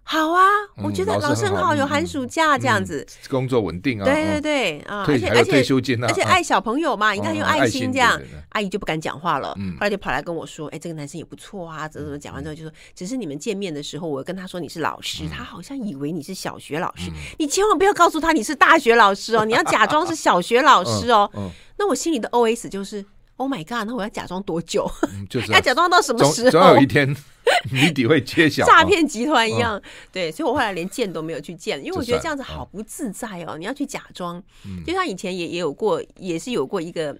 [0.04, 0.44] 好啊，
[0.82, 5.62] 我觉得老师很好，有寒暑假这样子，工作稳定啊。”对对对啊，而且而且
[6.06, 8.20] 而且爱小朋友嘛，你看有爱心这样，
[8.50, 9.48] 阿姨就不敢讲话了。
[9.50, 17.10] 后来就跑来跟我说：“哎，这个男生也不错啊，怎么怎么。”讲完之后就说：“只是你们见面的时候，我跟他说你是老师，他好像以为你是小学老师。
[17.38, 21.30] 你千万不要告诉他你是大学老师哦， 你要假装是小学老师哦。”
[21.78, 23.04] 那我心里的 OS 就是。
[23.36, 23.86] Oh my god！
[23.86, 24.90] 那我要假装多久？
[25.28, 26.50] 就是要假装到什么时候？
[26.50, 27.08] 总有一天
[27.70, 28.64] 谜底会揭晓。
[28.64, 29.80] 诈骗集团一样，
[30.12, 33.56] 对，所以我后来连见都没有去见，因为我觉得这样子好不自在哦。
[33.58, 34.42] 你要去假装，
[34.86, 37.16] 就像以前也也有过，也是有过一个。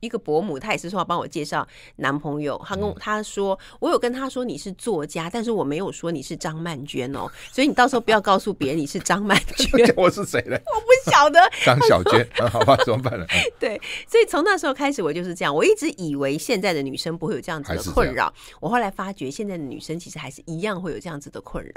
[0.00, 2.60] 一个伯母，她也是说要帮我介绍男朋友。
[2.64, 9.94] 她跟她说，我有跟她说你是作家，但是我没有说你是张曼娟哦，所以你到时候不要告诉别人你是张曼娟。
[9.96, 10.56] 我是谁呢？
[10.74, 11.40] 我不晓得。
[11.64, 13.26] 张小娟，好吧，怎么办呢？
[13.58, 15.54] 对，所以从那时候开始，我就是这样。
[15.54, 21.72] 我一直以为现在的女生不会有这样子的困扰，我后来发觉现在的女生其实还是一样会有这样子的困扰，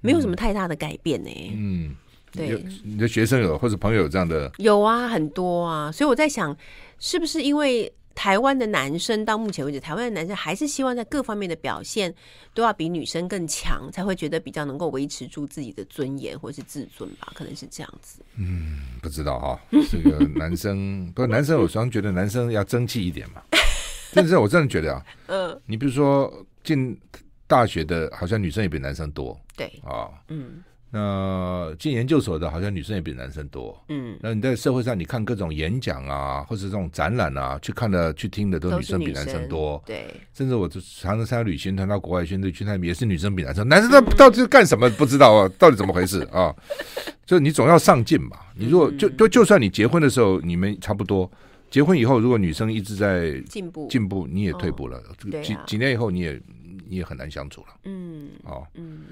[0.00, 1.30] 没有什么太大的改变呢。
[1.54, 1.94] 嗯，
[2.32, 4.50] 对，你的学生有或者朋友有这样的？
[4.58, 6.56] 有啊，很多啊，所以我在想。
[7.00, 12.12] 是不是因为台湾的男生到目前为止，台湾的男生还是希望在各方面的表现
[12.52, 17.30] 都要比女生更强，才会觉得比较能够维持住自己的尊严或是自尊吧？
[17.36, 18.20] 可能是这样子。
[18.34, 19.60] 嗯，不知道哈。
[19.88, 23.40] 这个男生，不过男生有时候觉得男生要争气一点嘛。
[24.12, 27.00] 但是我真的觉得啊，嗯，你比如说进
[27.46, 29.40] 大学的，好像女生也比男生多。
[29.56, 30.64] 对啊，嗯。
[30.90, 33.78] 那进研究所的，好像女生也比男生多。
[33.88, 39.82] 嗯，那你在社会上，你看各种演讲啊，或者这种展览啊，去看的、去听的，都女生比男生多。
[39.84, 43.66] 对，甚至我就常常参加旅行团到国外去，去那边也是女生比男生。
[43.68, 44.88] 男生他到底是干什么？
[44.90, 46.54] 不知道啊，到底怎么回事啊？
[47.26, 48.38] 就你总要上进嘛。
[48.56, 51.30] 你如果就就就算你结婚的时候你们差不多，
[51.70, 55.02] 结婚以后如果女生一直在进步进步，你也退步了。
[55.42, 56.40] 几几年以后你也
[56.88, 57.66] 你也很难相处了。
[57.84, 59.02] 嗯，哦，嗯。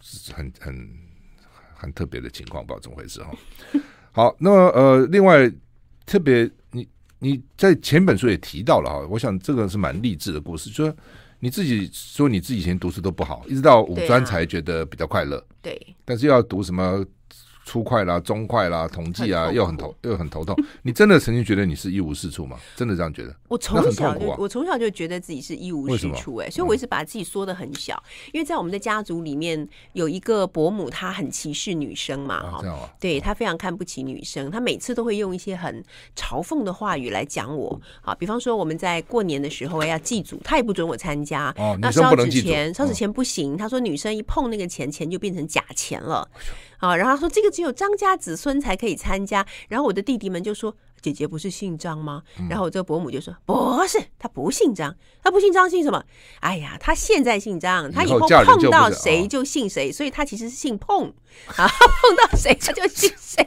[0.00, 0.88] 是很很
[1.74, 3.30] 很特别的情况，不知道怎么回事哈。
[4.12, 5.50] 好，那么呃，另外
[6.06, 10.96] 特别，你你在前本书也提到了哈，我想这个是蛮励志的故事，就说
[11.40, 15.44] 你自己说你自己以前读书都不好，一直到五专才觉得比较快乐。
[15.62, 17.04] 对，但是要读什么
[17.68, 20.56] 初快啦、中快啦、统计啊，又很头又很头痛。
[20.80, 22.56] 你真的曾经觉得你是一无是处吗？
[22.74, 23.36] 真的这样觉得？
[23.48, 28.02] 我从小就我从小就觉得自己是一无是处哎，所以我一直把自己缩的很小。
[28.32, 35.84] 因为在我们的家族里面有一个伯母，她很歧视女生嘛，哈，对，她非常看不起女生，她每次都会用一些很
[36.16, 37.78] 嘲讽的话语来讲我。
[38.00, 41.54] 啊，比方说我们在过年的时候要祭祖，她也不准我参加。
[41.58, 43.58] 哦，那烧纸钱，烧纸钱不行。
[43.58, 46.26] 她说女生一碰那个钱，钱就变成假钱了。
[46.78, 50.74] 啊，然后他说这个只有张家子孙才可以参加，然后我的弟弟们就说。
[51.00, 52.22] 姐姐不是姓张吗？
[52.48, 56.02] 然后我这个伯母就说：“不是，她不姓张，她不姓张，姓什么？
[56.40, 61.12] 哎呀，她现在姓张，她以后 碰到谁就姓谁，所以她其实是姓碰
[61.56, 63.44] 啊，碰到谁她就姓谁，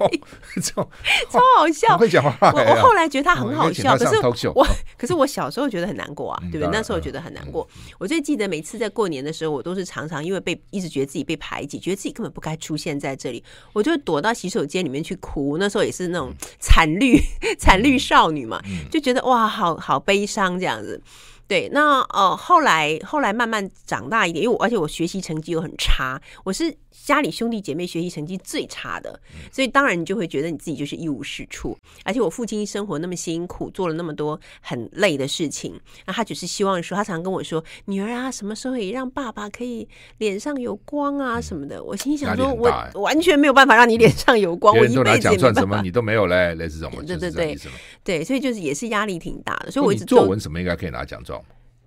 [1.30, 1.98] 超好笑。
[1.98, 6.70] 我我后来觉得她很好笑，可是我可是我小时候觉得很难过啊，对不对？
[6.72, 7.68] 那时候觉得很难过。
[8.00, 15.58] 我最记得每次在过年的时候，我都是常常因为被一直觉得自己被排挤，觉得自己根本不该出现在这里，我就躲到洗手间里面去哭。
[15.58, 17.20] 那时候也是那种惨绿。
[17.60, 21.02] 惨绿少女嘛，就觉得哇，好好悲伤这样子。
[21.48, 29.20] 对，那呃，后来后来慢慢长大一点，因为我而且我学习成绩又很差，我是家里兄弟姐妹学习成绩最差的，
[29.52, 31.78] 所以当然你就会觉得你自己就是一无是处。
[32.04, 47.58] 而且我父亲生活那么辛苦，做了那么多很累的事情，那他只是希望说，他常跟我说：“女儿啊，什么时候也让爸爸可以脸上有光啊什么的。”我心想说：“我完全没有办法让你脸上有光，我一辈子也没办法。”你都没有嘞，类似这种，对对对，
[48.04, 49.72] 对，所以就是也是压力挺大的。
[49.72, 51.42] 所以我一直作文什么应该可以拿奖状。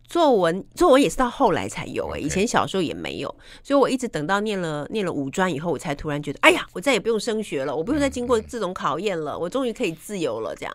[0.07, 10.55] 作文，作文也是到后来才有哎、欸，以前小时候也没有，所以我一直等到念了念了五专以后，我才突然觉得，哎呀，我再也不用升学了，我不用再经过这种考验了，我终于可以自由了。
[10.55, 10.75] 这样，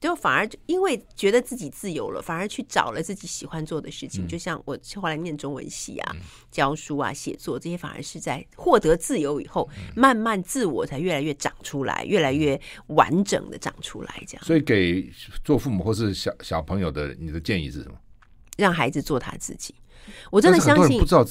[0.00, 4.26] 就反而因为觉得自己自由了，反而去找了自己喜欢做的事情。
[4.26, 6.16] 就像我后来念中文系啊，
[6.50, 14.22] 教书啊，写作这些，反而是在获得自由以后，慢慢自我才越来越长出来，越来越完整的长出来。
[14.26, 15.08] 这样，所以给
[15.44, 17.94] 做父母或是小小朋友的，你的建议是什么？
[18.60, 19.74] 让孩子做他自己，
[20.30, 20.98] 我真的相信。
[21.00, 21.26] 不知道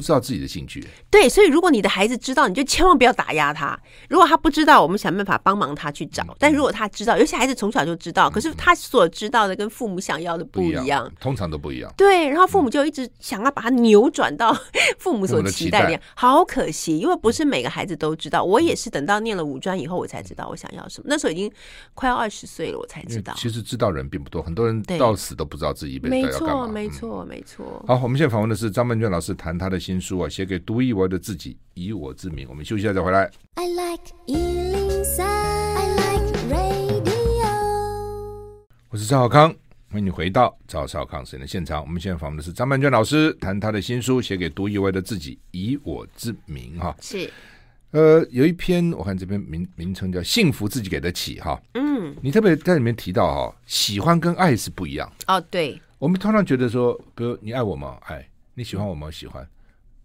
[0.00, 3.78] 自己的兴趣，对，所以如果你的孩子知道，你就千万不要打压他。
[4.08, 6.24] 如果他不知道，我们想办法帮忙他去找。
[6.38, 11.92] 但如果他知道，有些孩子从小就知道，可是他所知道的跟父母想要的不一样，通常都不一样。
[11.96, 14.56] 对，然后父母就一直想要把他扭转到
[14.98, 18.42] 父母所期待的样，好可惜，因为不是每个孩子都知道。
[18.42, 21.06] 我也是等到念了五专以后，我才知道我想要什么。
[21.08, 21.50] 那时候已经
[21.94, 23.34] 快要二十岁了，我才知道。
[23.36, 26.68] 其实知道人并不多，很多人到死都不知道自己一辈子要干嘛。
[26.68, 27.84] 没错，没错，没错。
[27.86, 30.60] 好，我们现在访问的是张曼娟老师，谈她的新书啊，写给。
[30.60, 32.46] 独一无二的自己，以我之名。
[32.48, 33.28] 我们休息一下再回来。
[33.54, 37.48] I like 103, I like radio。
[38.90, 39.52] 我是赵小康，
[39.90, 41.82] 欢迎你回到赵少康时间的现场。
[41.82, 46.94] 我们现在访问的是张曼娟老师，谈她的新书《写给独一无二的自己，以我之名》哈。
[47.00, 47.28] 是，
[47.90, 51.60] 呃，有一篇我看这篇名名称叫《幸福自己给得起》哈。
[51.74, 55.12] 嗯，你特别在里面提到哈，喜欢跟爱是不一样。
[55.26, 57.98] 哦，对，我们通常觉得说，比如你爱我吗？
[58.06, 59.10] 爱，你喜欢我吗？
[59.10, 59.44] 喜欢。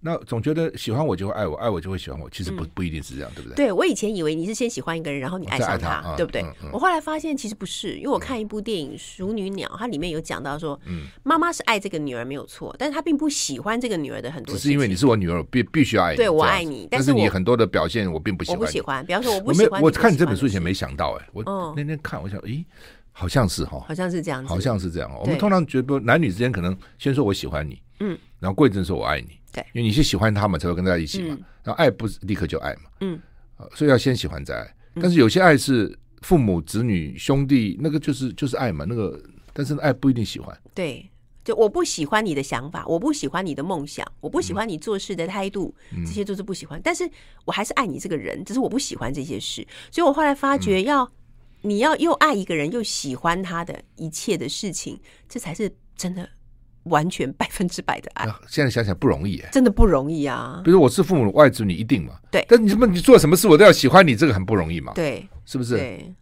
[0.08, 3.56] 那总觉得喜欢我就会爱我，爱我就会喜欢我，其实不不一定是这样，对不对？
[3.56, 6.46] 对，我以前以为你是先喜欢一个人，然后你爱上他，对不对？
[6.72, 14.56] 我后来发现其实不是，因为我看一部电影《熟女鸟》，它里面有讲到说，嗯妈妈是爱这个女儿没有错，但是她并不喜欢这个女儿的很多。
[14.56, 16.18] 只是因为你是我女儿，必必须要爱你。
[16.18, 18.60] 对，我爱你，但是你很多的表现我并不喜欢。
[18.60, 19.82] 我不喜欢，比方说我不喜欢。
[19.82, 21.44] 我看你这本书以前没想到，哎，我
[21.76, 22.64] 那天看，我想，咦，
[23.12, 25.12] 好像是哈，好像是这样，好像是这样。
[25.20, 29.40] 我们通常觉得男女之间可能先说我喜欢你，嗯，然后过一阵说我爱你。
[29.52, 33.20] 对，因为你是喜欢他嘛才会跟在一起嘛，然后爱不是立刻就爱嘛，嗯，
[33.74, 34.76] 所以要先喜欢再爱。
[35.02, 39.20] 但是有些爱是父母、子女、兄弟，那个就是就是爱嘛，那个
[39.54, 40.56] 但是爱不一定喜欢。
[40.74, 41.10] 对，
[41.44, 45.74] 就我不喜欢你的想法，我不喜欢你的梦想，我不喜欢你做事的态度，
[46.06, 46.80] 这些都是不喜欢。
[46.84, 47.10] 但是
[47.46, 49.66] 我还是爱你这个人，只是我不喜欢这些事。
[49.92, 51.10] 所以我后来发觉，要
[51.62, 56.30] 你要又爱一个人，又喜欢他的一切的事情，这才是真的。
[56.88, 60.62] 完全百分之百的爱，现在想想不容易，真的不容易啊！
[60.64, 62.14] 比如我是父母外子女，一定嘛？
[62.32, 62.46] 对。
[62.48, 62.88] 但你什么？
[62.88, 64.94] 你做什么事，我都要喜欢你，这个很不容易嘛？
[64.94, 65.78] 对，是不是？
[65.78, 66.14] 对。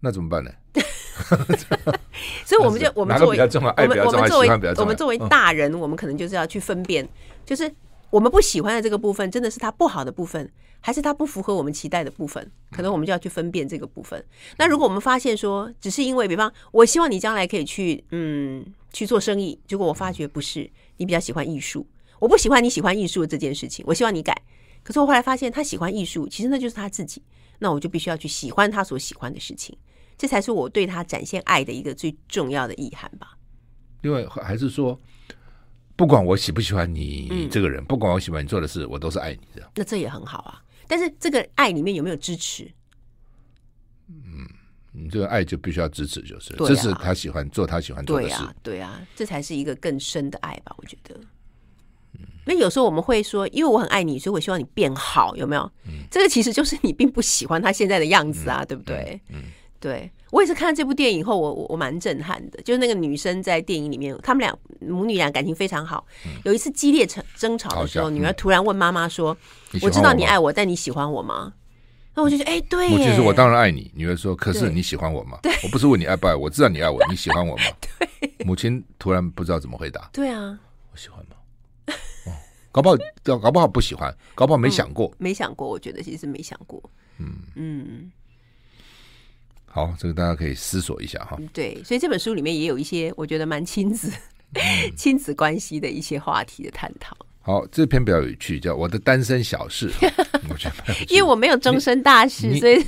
[0.00, 0.50] 那怎么办呢？
[2.44, 3.46] 所以我们就我们作为我
[3.86, 7.08] 们我们作为我们作为大人，我们可能就是要去分辨，
[7.46, 7.72] 就是
[8.10, 12.50] 我们不喜欢的这个部分，真的是他不好的部分，还是他不符合我们期待的部分？
[12.72, 14.22] 可能我们就要去分辨这个部分。
[14.58, 18.64] 那如果我们发现说，只是因为，比方，我希望你将来可以去，嗯。
[18.94, 21.86] 去做生意，结果我发觉不是，你比较喜欢艺术，
[22.18, 24.40] 我不喜欢你喜欢艺术的这件事情，我希望你改。
[24.82, 27.22] 可是我后来发现，他喜欢艺术，其实那就是他自己，
[27.58, 29.76] 那我就必须要去喜欢他所喜欢的事情，
[30.16, 33.36] 这才是我对他展现爱的一个最重要的意涵吧。
[34.02, 34.98] 另外，还是说，
[35.96, 39.70] 不管我喜不喜欢你这个人，嗯、不管我喜欢你做的事，我都是爱你的。
[39.74, 40.62] 那这也很好啊。
[40.86, 42.70] 但是这个爱里面有没有支持？
[44.08, 44.46] 嗯，
[44.96, 48.36] 你这个爱就必须要支持，就是、啊、支持他喜欢做他喜欢做的事。
[48.36, 50.72] 对啊，对啊，这才是一个更深的爱吧？
[50.78, 51.14] 我觉得。
[52.46, 55.62] 那有时候我们会说，因为我很爱你，所以我希望你变好，有没有？
[55.86, 59.20] 嗯、这个其实就是你并不喜欢他现在的样子啊，嗯、对不对？
[59.30, 59.42] 嗯，嗯
[59.80, 60.10] 对。
[60.30, 62.60] 我也是看了这部电影后，我我我蛮震撼的。
[62.62, 66.06] 就是那个女生在电影里面，他们俩母女俩感情非常好。
[66.26, 69.36] 嗯、有一次激烈争争吵的时候，嗯、女儿突然问妈妈说
[69.74, 71.52] ：“我，我知道你爱我，但你喜欢我吗？”
[72.14, 72.88] 那我就觉得，哎，对。
[72.88, 77.64] 母亲说：“我当然爱你。”女儿说：“可是你喜欢我吗？”，我不是问你爱不爱我，知道你爱我，你喜欢我吗？
[77.80, 78.30] 对。
[78.46, 80.08] 母亲突然不知道怎么回答。
[80.12, 80.58] 对啊，
[80.92, 81.36] 我喜欢吗？
[82.70, 82.96] 搞不好，
[83.38, 85.68] 搞不好不喜欢，搞不好没想过，嗯、没想过。
[85.68, 86.82] 我觉得其实没想过。
[87.18, 88.12] 嗯嗯，
[89.66, 91.38] 好，这个大家可以思索一下哈。
[91.52, 94.10] 对，所以这本书里面也有一些我觉得蛮亲子、
[94.54, 97.16] 嗯、 亲子关系的一些话题的探讨。
[97.44, 99.90] 好，这篇比较有趣，叫《我的单身小事》。
[100.48, 102.82] 我觉得，因为我没有终身大事，所以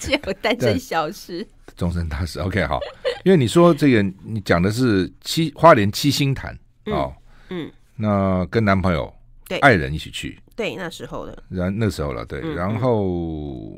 [0.00, 1.46] 只有单身小事。
[1.76, 2.80] 终身大事，OK，好。
[3.24, 7.14] 因为你说这个，你讲的是七花莲七星潭哦，
[7.50, 9.12] 嗯，那跟男朋友。
[9.48, 13.76] 对爱人一起去，对那时候的，然那时候了，对，嗯、然后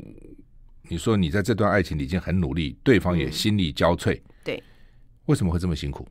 [0.87, 4.63] 你说你在这段爱情里已经很努力，对方也心力交瘁，嗯、对，
[5.25, 6.07] 为什么会这么辛苦？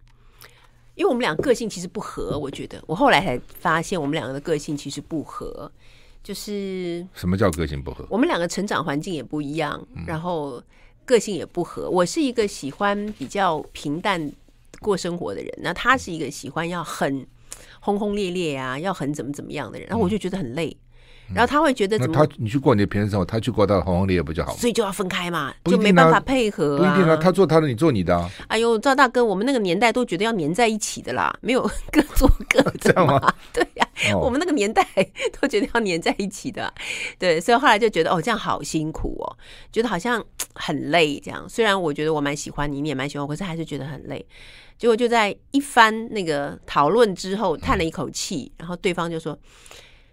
[0.95, 5.71] 因为我们俩个个性其实不合，我觉得我后来才发现我们两个的个性其实不合，
[6.23, 8.07] 就是什么叫个性不合？
[8.09, 10.63] 我们两个成长环境也不一样，然后
[11.05, 11.89] 个性也不合。
[11.89, 14.33] 我是一个喜欢比较平淡
[14.81, 17.27] 过生活的人，那他是一个喜欢要很。
[17.85, 20.77] 轰轰烈烈啊，要很怎么怎么样的人，然后我就觉得很累，嗯、
[21.35, 24.59] 然后他会觉得怎么，他你去过你的平时生活，他去过他的轰轰烈烈不就好吗？
[24.59, 26.95] 所以就要分开嘛，就没办法配合、啊。
[26.95, 28.31] 不一定啊，他做他的，你做你的啊。
[28.49, 32.73] 哎呦，赵大哥，我们那个年代都觉得要粘在一起的啦，没有各做各的。
[32.81, 33.21] 这样吗？
[33.53, 34.85] 对呀、啊，哦、我们那个年代
[35.41, 36.73] 都觉得要粘在一起的。
[37.19, 39.37] 对，所以后来就觉得哦，这样好辛苦哦，
[39.71, 41.19] 觉得好像很累。
[41.21, 44.25] 这样，虽然我觉得我蛮喜欢你，你也蛮喜欢我，可是还是觉得很累。
[44.79, 49.39] 结果就在一番那个讨论之后，叹了一口气，然后对方就说：“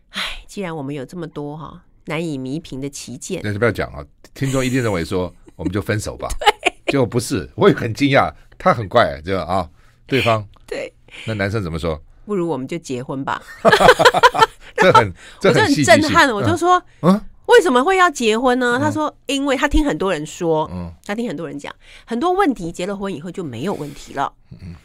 [0.09, 6.27] 哎，既然我们有这么多哈难以弥平的歧见，但是不要讲啊，听众一定认为说我们就分手吧。
[6.39, 9.69] 对”结果不是，我也很惊讶，他很怪，这样啊，
[10.07, 10.91] 对方对，
[11.25, 12.01] 那男生怎么说？
[12.25, 13.41] 不如我们就结婚吧。
[14.75, 17.21] 这很，这很我就很震撼，我就说，嗯。
[17.49, 18.77] 为什么会要结婚呢？
[18.79, 21.73] 他说，因为他听很多人说，嗯他听很多人讲，
[22.05, 24.31] 很多问题结了婚以后就没有问题了。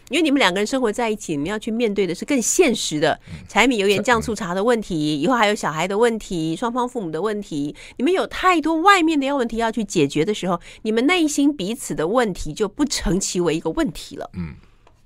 [0.09, 14.31] 因为你们两个人生活在一起，你们要去面对的是更现实的柴米油盐酱醋茶的问题，以后还有小孩的问题，双方父母的问题，你们有太多外面的要问题要去解决的时候，你们内心彼此的问题就不成其为一个问题了。
[14.35, 14.55] 嗯，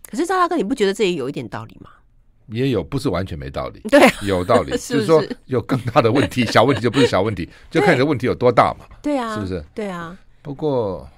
[0.09, 1.91] 可是赵大哥，你不觉得这也有一点道理吗？
[2.51, 5.07] 也有不是完全没道理，对，有道理， 就是。
[5.07, 9.65] 说有更大的问题， 小问题就不是小问题，就看你的问题有多大嘛，对啊，是不是？
[9.75, 11.09] 对啊，不过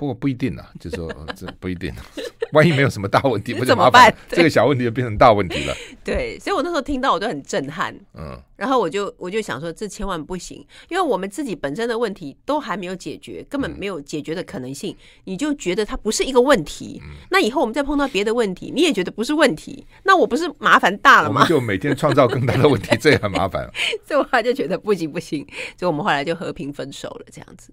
[0.00, 1.92] 不不过不一定啊，就是说这不一定。
[2.52, 4.10] 万一没有什么大问题， 不就麻烦？
[4.10, 4.16] 怎么办？
[4.38, 5.74] 这个小问题就变成大问题了。
[6.02, 7.94] 对，所以我那时候听到我都很震撼。
[8.14, 14.96] 嗯，然后我就我就想说，这千万不行，因为我们自己本身的问题都还没有解决，根本没有解决的可能性。
[15.24, 21.34] 你就觉得它不是一个问题，那以后我们再碰到别的问题，你也觉得不是问题，那我不是麻烦大了吗？
[21.34, 23.70] 我们就每天创造更大的问题，这也很麻烦。
[24.04, 25.46] 所以我后来就觉得不行不行，
[25.78, 27.70] 所以我们后来就和平分手了，这样子。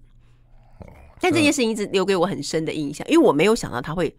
[1.20, 4.14] 但这件事情一直留给我很深的印象，因为我没有想到他会。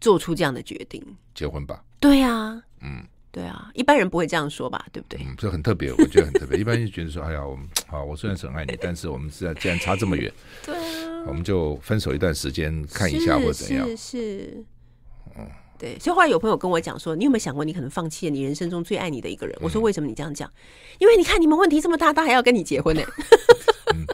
[0.00, 1.82] 做出这样的决定，结婚吧。
[1.98, 5.18] 对啊，嗯，对啊，一般人不会这样说吧，对不对？
[5.24, 6.56] 嗯，这很特别，我觉得很特别。
[6.56, 10.32] 一般就觉得说，哎呀，我们好，我虽然是很爱你，但是我们现在既然差这么远，
[10.64, 13.84] 对啊，我们就分手一段时间看一下或怎样。
[13.88, 14.64] 是是，
[15.36, 15.44] 嗯，
[15.76, 15.98] 对。
[15.98, 19.58] 所以后来有朋友跟我讲说，你有没有想过，你可能放弃了你人生中最爱你的一个人？
[19.60, 20.48] 我说，为什么你这样讲？
[21.00, 23.02] 因为你看你们问题这么大，他还要跟你结婚呢。
[23.92, 24.06] 嗯，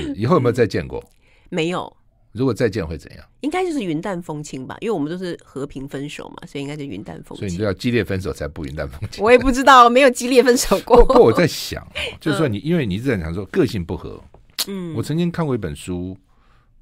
[0.00, 0.14] 是。
[0.14, 1.02] 以后有没有再见过？
[1.48, 1.96] 没有。
[2.32, 3.24] 如果再见会怎样？
[3.40, 7.38] 应该就是云淡风轻吧，因为我们都是和平分手嘛，所以应该是云淡风轻。
[7.38, 9.24] 所以你都要激烈分手才不云淡风轻。
[9.24, 11.04] 我也不知道，没有激烈分手 过。
[11.04, 11.84] 不过我在想，
[12.20, 14.22] 就是说你，因为你一直在讲说个性不合。
[14.68, 16.16] 嗯，我曾经看过一本书，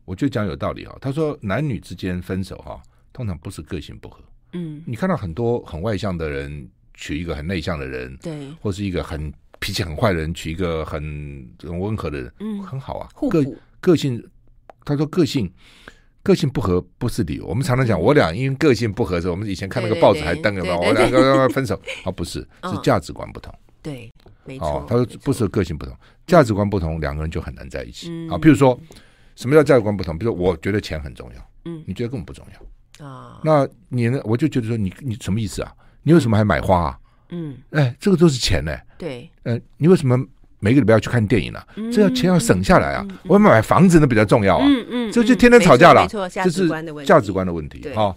[0.04, 0.94] 我就讲有道理哈。
[1.00, 2.83] 他说男女之间分手哈，
[3.14, 4.20] 通常不是个性不合。
[4.52, 11.02] 嗯，你看到很多很外向的人娶一个很内向的人，对，或是一个很脾气很坏的人娶一个很
[11.62, 13.44] 很温和的人，嗯，很好啊，个
[13.80, 14.22] 个性。
[14.84, 15.52] 他说：“个性，
[16.22, 17.44] 个性不合不是理由。
[17.44, 21.78] 我们常常讲，我俩因为个性不合的时候，我们以前看那个报纸还登着嘛，我两个要分手。
[22.04, 23.52] 啊，不是， 是价值观不同。
[23.82, 24.10] 对，
[24.46, 24.82] 没错。
[24.88, 25.94] 他说不是个性不同，
[26.26, 28.08] 价值观不同，两个人就很难在一起。
[28.30, 28.80] 啊，比如说，
[29.36, 30.16] 什么叫价值观不同？
[30.16, 33.42] 比如说，我觉得钱很重要，嗯，你觉得根本不重要啊。
[33.44, 34.18] 那你呢？
[34.24, 35.70] 我就觉得说，你你什么意思啊？
[36.02, 36.98] 你为什么还买花啊？
[37.28, 38.74] 嗯，哎，这个都是钱呢。
[38.98, 40.18] 对，呃，你为什么
[40.58, 41.61] 每个礼拜要去看电影呢？
[41.92, 43.06] 这要钱要省下来啊！
[43.24, 44.66] 我要买房子那比较重要啊。
[44.66, 46.68] 嗯嗯，这就天天吵架了，这是
[47.04, 47.80] 价值观的问题。
[47.94, 48.14] 哈，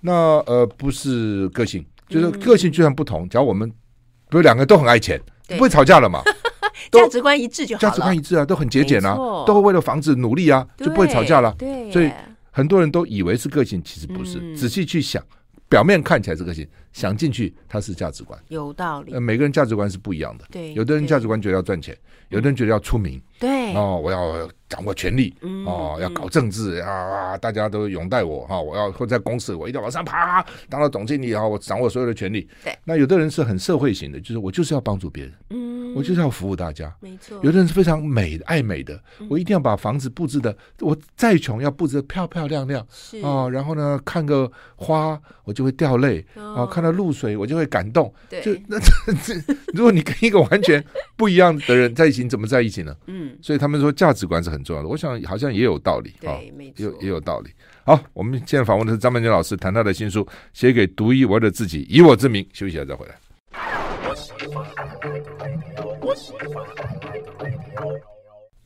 [0.00, 0.12] 那
[0.46, 5.20] 呃不是个性，就是个性就算不同，假如我们比如两个都很爱钱，
[5.50, 6.20] 不会吵架了嘛？
[6.90, 9.14] 价值观一致就好，价值观一致啊，都很节俭啊，
[9.46, 11.54] 都会为了房子努力啊，就不会吵架了。
[11.56, 12.10] 对，所以
[12.50, 14.40] 很多人都以为是个性，其实不是。
[14.56, 15.22] 仔细去想。
[15.66, 16.64] 表面看起来是个性，
[16.94, 19.12] 想进去它是价值观，有道理。
[19.12, 20.46] 呃，每个人价值观是不一样的。
[20.50, 21.94] 对，有的人价值观觉得要赚钱，
[22.30, 23.20] 有的人觉得要出名。
[23.40, 25.34] 对，哦，我要掌握权力，
[25.66, 32.48] 哦，要搞政治啊，大家都拥戴我哈，我要或在公司，我一定要往上爬，当了总经理啊，我掌握所有的权利。
[32.62, 36.94] 对，那有的人是很社会型的，就是我就是要帮助别人，嗯，我就是要服务大家。
[37.00, 37.36] 没错。
[37.42, 46.24] 有的人是非常美的爱美的，我一定要把房子布置的，我再穷要布置的漂漂亮亮，是啊，然后呢，看个花我就会掉泪。
[46.36, 48.12] 啊，看到露水我就会感动。
[48.28, 48.90] 对，就 那这
[49.24, 49.34] 这，
[49.72, 50.84] 如果你跟一个完全
[51.16, 52.94] 不一样的人在一起，你怎么在一起呢？
[53.06, 54.88] 嗯，所以他们说价值观是很重要的。
[54.88, 56.12] 我想好像也有道理。
[56.20, 57.50] 对，没错，有也有道理。
[57.84, 62.44] 好，我们现在访问的是张曼娟老师，谈他的新书《写给独一无二的自己，以我之名》。
[62.52, 63.14] 休息一下再回来。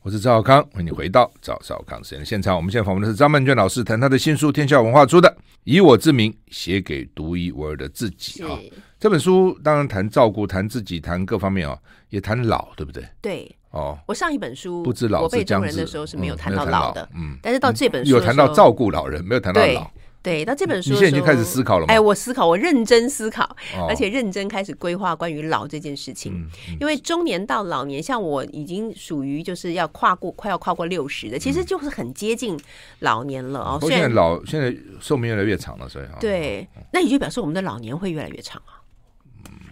[0.01, 2.55] 我是赵少康，欢迎你回到赵少康时间的现场。
[2.55, 5.27] 我们现在访问的是张曼娟老师，谈他的新书，天下文化出的
[5.65, 8.57] 《以我之名写给独一无二的自己》啊。
[8.97, 11.77] 这本书当然谈照顾，谈自己，谈各方面啊，
[12.11, 13.03] 也谈老，对不对？
[13.21, 13.55] 对。
[13.71, 19.91] 哦，我上一本书不知老之将人的时候是没有谈到老的，嗯，但是到这本书有谈到照顾老人，没有谈到老。
[20.21, 21.93] 对，那这本书，你现在已经开始思考了吗？
[21.93, 23.55] 哎，我思考，我认真思考，
[23.87, 26.45] 而且认真开始规划关于老这件事情。
[26.79, 32.59] 因为中年到老年，像我已经属于就是要跨过快要跨过六十的，其实就是很接近
[32.99, 33.79] 老年了哦。
[33.87, 38.83] 现在老现在寿命越来越长了，所以对，那也就表示我们的老年会越来越长啊，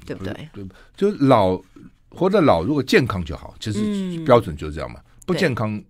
[0.05, 0.33] 对不对？
[0.53, 1.61] 对，就老
[2.09, 5.01] 活得老，如果健康就好，其实标准就是这样嘛。
[5.25, 5.83] 不健康。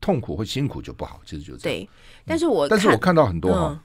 [0.00, 1.78] 痛苦或辛苦就不好，其实就是这样。
[1.78, 1.88] 对，
[2.24, 3.82] 但是我但是我看到很多哈，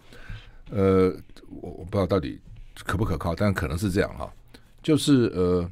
[0.69, 1.13] 呃，
[1.61, 2.39] 我我不知道到底
[2.83, 4.31] 可不可靠，但可能是这样哈，
[4.83, 5.69] 就是呃，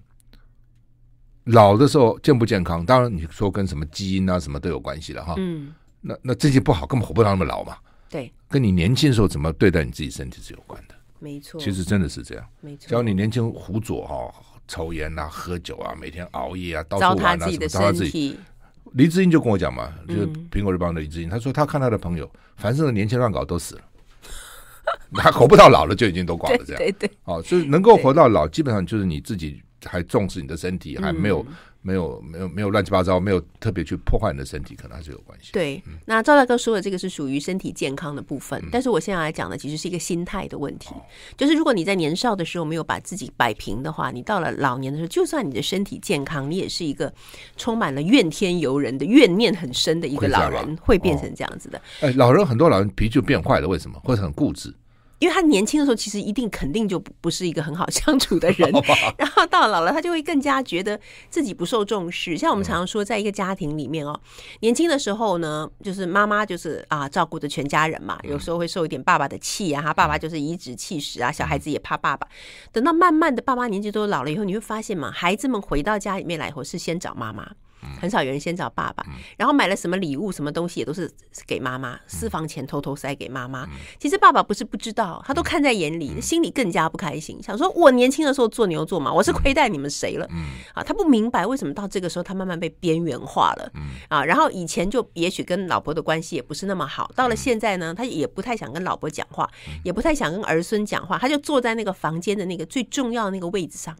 [1.45, 5.35] 老的时候健不健康，当然你说跟什么基因啊什么都有关系了哈。
[5.37, 7.77] 嗯，那那这些不好，根本活不到那么老嘛。
[8.09, 10.95] 对，跟你年轻的时候怎么对待你自己身体是有关的。
[11.19, 12.45] 没错，其实真的是这样。
[12.61, 14.33] 没错，只要你年轻胡作哈，
[14.67, 18.37] 抽烟啊、喝酒啊、每天熬夜啊、到处玩啊什么，糟蹋自己。
[18.95, 23.81] 黎智英就跟我讲嘛，就是苹果日报的黎智英，他说他看他的朋友，凡是年轻乱搞都死了，
[25.13, 26.77] 他活不到老了就已经都挂了，这样。
[26.77, 27.11] 对对。
[27.25, 31.45] 哦，所以能够活到老，基本上就是你自己还重视你的身体，还没有。
[31.85, 35.51] 没有没有没有乱七八糟，没有特别去破坏你的身体，可能还是有关系。
[35.53, 40.89] 对，嗯、那赵大哥说的这个是属于身体健康的部分，嗯、但是我现在来讲的其实是一个心态的问题。
[40.95, 41.01] 哦、
[41.37, 47.13] 就是如果你在年少的时候没有把自己摆平的话，你到了老年的时候，就算你的身体健康，你也是一个
[47.55, 51.79] 充满了怨天尤人的怨念很深的一个老人，会变成这样子的。
[52.01, 53.99] 哎、哦，老人很多老人脾气就变坏了，为什么？
[54.03, 54.73] 或者很固执。
[55.25, 58.71] 因为他年轻的时候，其实一定肯定就不是一个很好 相处的人，
[59.17, 60.99] 然后到老了，他就会更加觉得
[61.31, 62.37] 自己不受重视。
[62.37, 64.15] 像我们常常说，在一个家庭里面哦，
[64.59, 72.27] 年轻的时候呢，就是妈妈就是啊照顾着全家人嘛，有时候会受一点爸爸的气啊，他爸爸就是颐指气使啊，小孩子也怕爸爸。
[72.71, 77.49] 等到慢慢的爸妈年纪都老了以后，你会发现嘛，孩子们回到家里面来以后，是先找妈妈。
[78.01, 79.05] 很少有人先找爸爸，
[79.37, 81.11] 然后买了什么礼物、什么东西也都是
[81.45, 83.67] 给妈妈，私房钱偷偷塞给妈妈。
[83.99, 90.27] 其实爸爸不是不知道，他都看在眼里，心里更加不开心，想说我年轻的时候做牛做马，我是亏待你们谁了？
[90.73, 93.71] 啊，他不明白为什么到这个时候他慢慢被边缘化了。
[94.09, 99.49] 啊，然后以前就也许跟老婆的关系也不是那么好，到了现在呢，他也不太想跟老婆讲话，
[99.83, 103.95] 也不太想跟儿孙讲话，他就坐在那个房间的那个最重要的那个位置上，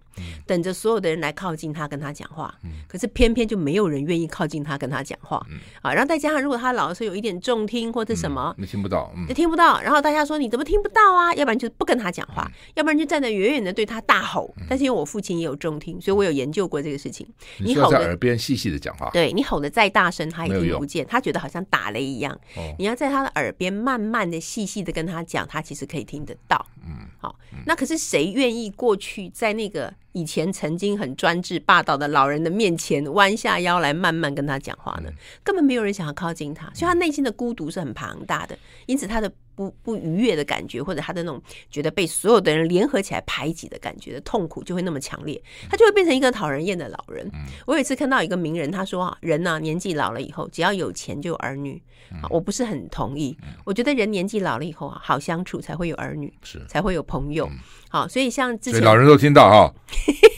[0.45, 2.53] 等着所有的人来靠近他跟他讲话。
[2.87, 3.85] 可是偏偏就没有。
[3.85, 9.79] 人愿意靠近他跟他讲话，嗯、啊，然后再加上如果他老是有一点重听或者什么，你听不到，就听不到。
[9.79, 11.31] 然后大家说你怎么听不到啊？
[11.35, 14.53] 要不然就不跟他讲话，要不然就站在远远的对他大吼。
[14.67, 17.27] 但是因为我父亲也有重听，所以我有研究过这个事情。
[17.59, 22.37] 你吼在耳边细细的讲话，对你吼的再大声，他也听不见，他觉得好像打雷一样。
[22.79, 26.65] 你要在他的耳边慢慢的、细细的跟他讲，他其实可以听得到。
[26.85, 29.93] 嗯，好，那可是谁愿意过去在那个？
[30.15, 35.09] 以前曾经很专制霸道的老人的面前弯下腰来慢慢跟他讲话呢，
[35.43, 41.41] 根本没有人想要靠近他，所以他内心的孤独是很庞大的，因此他的不不愉悦的感觉，或者他的那种
[41.71, 47.29] 觉得被所有的人联合起来排挤的感觉的痛苦，就会那么强烈，他就会变成一个讨人厌的老人。
[47.65, 51.81] 我有一次看到一个名人，他说啊，人呢年纪老了以后，只要有钱就有儿女。
[52.29, 53.35] 我不是很同意，
[53.65, 57.49] 我觉得人年纪老了以后啊，好相处才会有儿女，是才会有朋友。
[57.89, 59.73] 好，所以像之前老人都听到哈，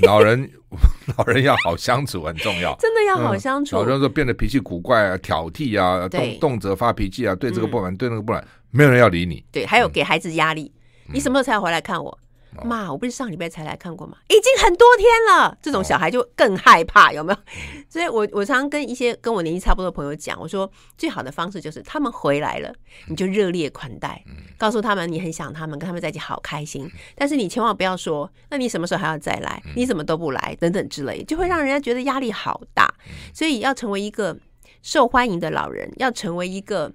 [0.03, 0.49] 老人
[1.18, 3.76] 老人要好相处很重要， 真的要好相处。
[3.76, 8.45] 老人说变得脾气古怪啊，挑剔啊，动动辄发脾气啊，对这个不满，对那个不满。
[8.72, 10.72] 没有人要理你，对，还有给孩子压力，
[11.07, 12.18] 嗯、你什么时候才要回来看我？
[12.63, 14.18] 妈、哦，我不是上礼拜才来看过吗？
[14.30, 17.39] 已经很多天了，这种小孩就更害怕，有没有？
[17.88, 22.74] 所以我我常常跟一些跟我年纪差不多的朋友讲，我说最好的方式就是他们回来了，
[23.09, 26.89] 你就热烈款待，嗯、告诉他们你很想他们，跟他们在一起好开心。
[27.15, 29.61] 但是你千万不要说，那你什么时候还要再来？
[29.76, 30.57] 你怎么都不来？
[30.59, 32.91] 等等之类，就会让人家觉得压力好大。
[33.36, 34.36] 所以要成为一个
[34.82, 36.91] 受欢迎的老人，要成为一个。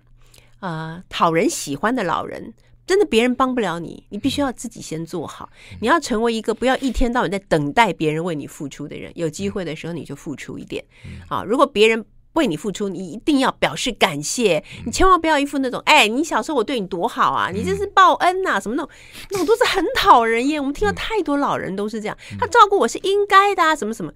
[0.63, 2.55] 呃，讨人喜欢的老人，
[2.87, 5.51] 真的别人帮不了你，你必须要自己先做好。
[5.81, 10.83] 你要成为一个不要一天到晚在等待别人为你付出的人，有机会的时候你就付出一点。
[11.29, 12.05] 啊，如果别人。
[12.35, 14.63] 为你付出，你一定要表示感谢。
[14.87, 18.91] 你千万不要一副那种，哎，你小时候我对你多好啊，你这是报恩呐，什么那种，
[19.31, 20.61] 那种都是很讨人厌。
[20.61, 24.13] 我们听到太多老人都是这样，他照顾我是应该的啊，什么什么。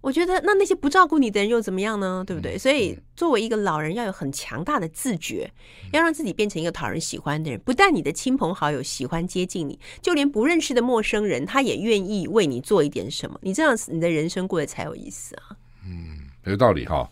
[0.00, 2.22] 我觉得那那些不照顾你的人又怎么样呢？
[2.26, 2.56] 对不对？
[2.56, 5.50] 所以作为一个老人，要有很强大的自觉，
[5.92, 7.60] 要让自己变成一个讨人喜欢的人。
[7.60, 13.38] 不但你的亲朋好友喜欢接近你，就连不认识的陌生人，他也愿意为你做一点什么。
[13.42, 15.56] 你这样子，你的人生过得才有意思啊。
[15.84, 17.08] 嗯，有道理哈。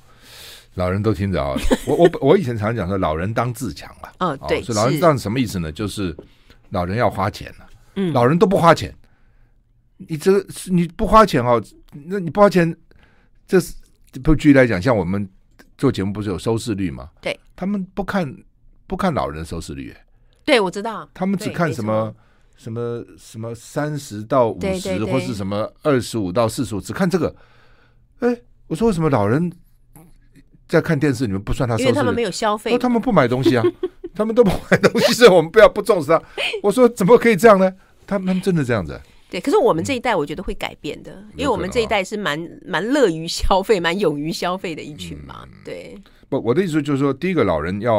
[0.77, 1.57] 老人都听着啊，
[1.87, 4.12] 我我 我以前常讲说，老人当自强了。
[4.20, 5.72] 哦，对，所以老人当什么意思呢？
[5.72, 6.14] 就是
[6.68, 7.66] 老人要花钱了。
[7.95, 8.95] 嗯，老人都不花钱，
[9.97, 11.62] 你这个你不花钱哦，
[12.05, 12.77] 那你不花钱，
[13.47, 13.72] 这是
[14.22, 15.27] 不举例来讲，像我们
[15.79, 17.09] 做节目不是有收视率吗？
[17.22, 18.37] 对，他们不看
[18.87, 19.97] 不看老人的收视率。
[20.45, 22.14] 对，我知道，他们只看什么
[22.55, 27.35] 什么什么三十到五十，或是什么二十五到四十五，只看这个。
[28.18, 29.51] 哎，我说为什么老人？
[30.69, 33.64] 在看电视，你们不算他收视，因为他们没有消费，他们不买东西啊，
[34.14, 36.23] 他们都不买东西， 所以我们不要不重视他。
[36.62, 37.73] 我说怎么可以这样呢？
[38.07, 39.01] 他们真的这样子？
[39.31, 45.45] 对，可是我们这一代我觉得会改变的，因为我们这一代是蛮蛮乐于消费、 蛮勇于消费的一群嘛。
[45.64, 45.97] 对，
[46.29, 47.95] 不，我的意思就是说，第一个老人要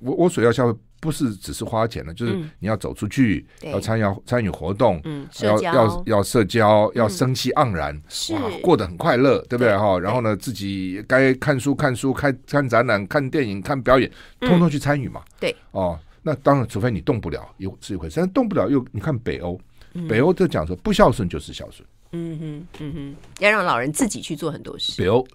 [0.00, 0.78] 我我所要消费。
[1.00, 5.00] 不是只是花钱了，就是你要走出去，要参与参与活动，
[5.40, 7.94] 要要要社交，要生气盎然，
[8.32, 9.98] 哇，过得很快乐，对不对哈？
[9.98, 15.22] 然后呢，自己该看书看书，看看展览、看电影、看表演，通通去参与嘛。
[15.38, 18.18] 对，哦，那当然，除非你动不了，又是一回事。
[18.18, 19.60] 但动不了，又你看北欧，
[20.08, 21.88] 北欧就讲说不孝顺就是孝顺。
[22.12, 25.00] 嗯哼，嗯哼，要让老人自己去做很多事。
[25.00, 25.26] 北欧，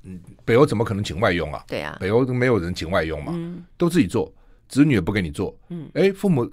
[0.43, 1.63] 北欧怎么可能请外佣啊？
[1.67, 3.33] 对啊，北欧都没有人请外佣嘛，
[3.77, 4.31] 都自己做。
[4.67, 6.49] 子女也不给你做，嗯，哎，父母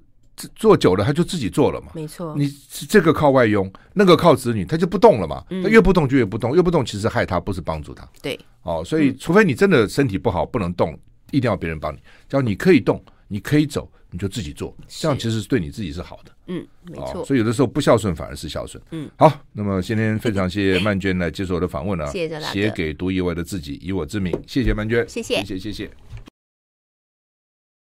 [0.57, 2.35] 做久了，他就自己做了嘛，没错。
[2.37, 2.51] 你
[2.89, 8.09] 这个靠外佣，那个靠子女，他就不动了嘛，他越不动就越不动，越不动其实害他，不是帮助他。
[8.23, 10.99] 对，哦，所以除非你真的身体不好不能动，
[11.31, 11.99] 一定要别人帮你。
[12.29, 16.33] 只要你可以动，你可以走，你就自己做，这样其实是对你自己是好的。
[16.47, 17.23] 嗯，没错。
[17.25, 18.83] 所以有的时候不孝顺反而是孝顺。
[18.93, 25.91] 嗯，好，那么今天非常谢谢曼娟来接受我的访问啊，谢谢，写给独一无二的自己，以我之名，谢谢曼娟，谢谢，谢谢，谢谢。